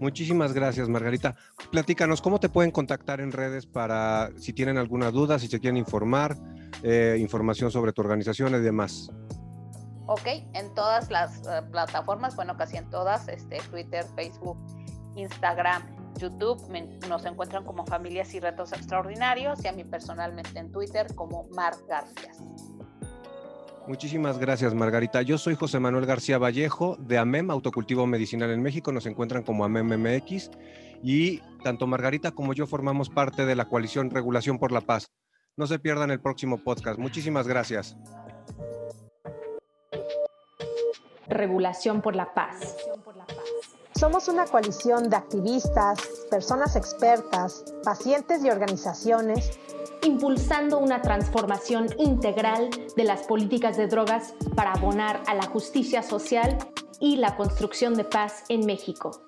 Muchísimas 0.00 0.52
gracias, 0.52 0.88
Margarita. 0.88 1.36
Platícanos, 1.70 2.20
¿cómo 2.20 2.40
te 2.40 2.48
pueden 2.48 2.72
contactar 2.72 3.20
en 3.20 3.30
redes 3.30 3.66
para 3.66 4.30
si 4.36 4.52
tienen 4.52 4.78
alguna 4.78 5.10
duda, 5.10 5.38
si 5.38 5.46
se 5.46 5.60
quieren 5.60 5.76
informar, 5.76 6.36
eh, 6.82 7.16
información 7.20 7.70
sobre 7.70 7.92
tu 7.92 8.02
organización 8.02 8.54
y 8.54 8.58
demás? 8.58 9.10
Ok, 10.06 10.26
en 10.54 10.72
todas 10.74 11.10
las 11.10 11.38
eh, 11.46 11.62
plataformas, 11.70 12.36
bueno, 12.36 12.56
casi 12.56 12.76
en 12.76 12.88
todas, 12.90 13.28
este, 13.28 13.58
Twitter, 13.70 14.04
Facebook, 14.14 14.56
Instagram, 15.16 15.82
YouTube, 16.18 16.62
nos 17.08 17.24
encuentran 17.24 17.64
como 17.64 17.84
Familias 17.86 18.32
y 18.34 18.40
Retos 18.40 18.72
Extraordinarios 18.72 19.64
y 19.64 19.68
a 19.68 19.72
mí 19.72 19.84
personalmente 19.84 20.58
en 20.58 20.70
Twitter 20.72 21.06
como 21.14 21.48
Mar 21.50 21.74
García. 21.88 22.30
Muchísimas 23.86 24.38
gracias, 24.38 24.74
Margarita. 24.74 25.22
Yo 25.22 25.38
soy 25.38 25.54
José 25.54 25.78
Manuel 25.78 26.06
García 26.06 26.38
Vallejo 26.38 26.96
de 26.98 27.18
AMEM, 27.18 27.50
Autocultivo 27.50 28.06
Medicinal 28.06 28.50
en 28.50 28.60
México. 28.60 28.90
Nos 28.90 29.06
encuentran 29.06 29.44
como 29.44 29.64
AMEM-MX 29.64 30.50
y 31.04 31.38
tanto 31.62 31.86
Margarita 31.86 32.32
como 32.32 32.52
yo 32.52 32.66
formamos 32.66 33.10
parte 33.10 33.46
de 33.46 33.54
la 33.54 33.66
coalición 33.66 34.10
Regulación 34.10 34.58
por 34.58 34.72
la 34.72 34.80
Paz. 34.80 35.12
No 35.56 35.68
se 35.68 35.78
pierdan 35.78 36.10
el 36.10 36.20
próximo 36.20 36.58
podcast. 36.58 36.98
Muchísimas 36.98 37.46
gracias. 37.46 37.96
Regulación 41.28 42.02
por 42.02 42.16
la 42.16 42.32
Paz. 42.34 42.76
Somos 43.94 44.28
una 44.28 44.44
coalición 44.44 45.08
de 45.08 45.16
activistas, 45.16 45.98
personas 46.30 46.76
expertas, 46.76 47.64
pacientes 47.82 48.44
y 48.44 48.50
organizaciones 48.50 49.58
impulsando 50.02 50.78
una 50.78 51.02
transformación 51.02 51.88
integral 51.98 52.70
de 52.94 53.04
las 53.04 53.22
políticas 53.22 53.76
de 53.76 53.88
drogas 53.88 54.34
para 54.54 54.72
abonar 54.72 55.22
a 55.26 55.34
la 55.34 55.46
justicia 55.46 56.02
social 56.02 56.58
y 57.00 57.16
la 57.16 57.36
construcción 57.36 57.94
de 57.94 58.04
paz 58.04 58.44
en 58.48 58.66
México. 58.66 59.22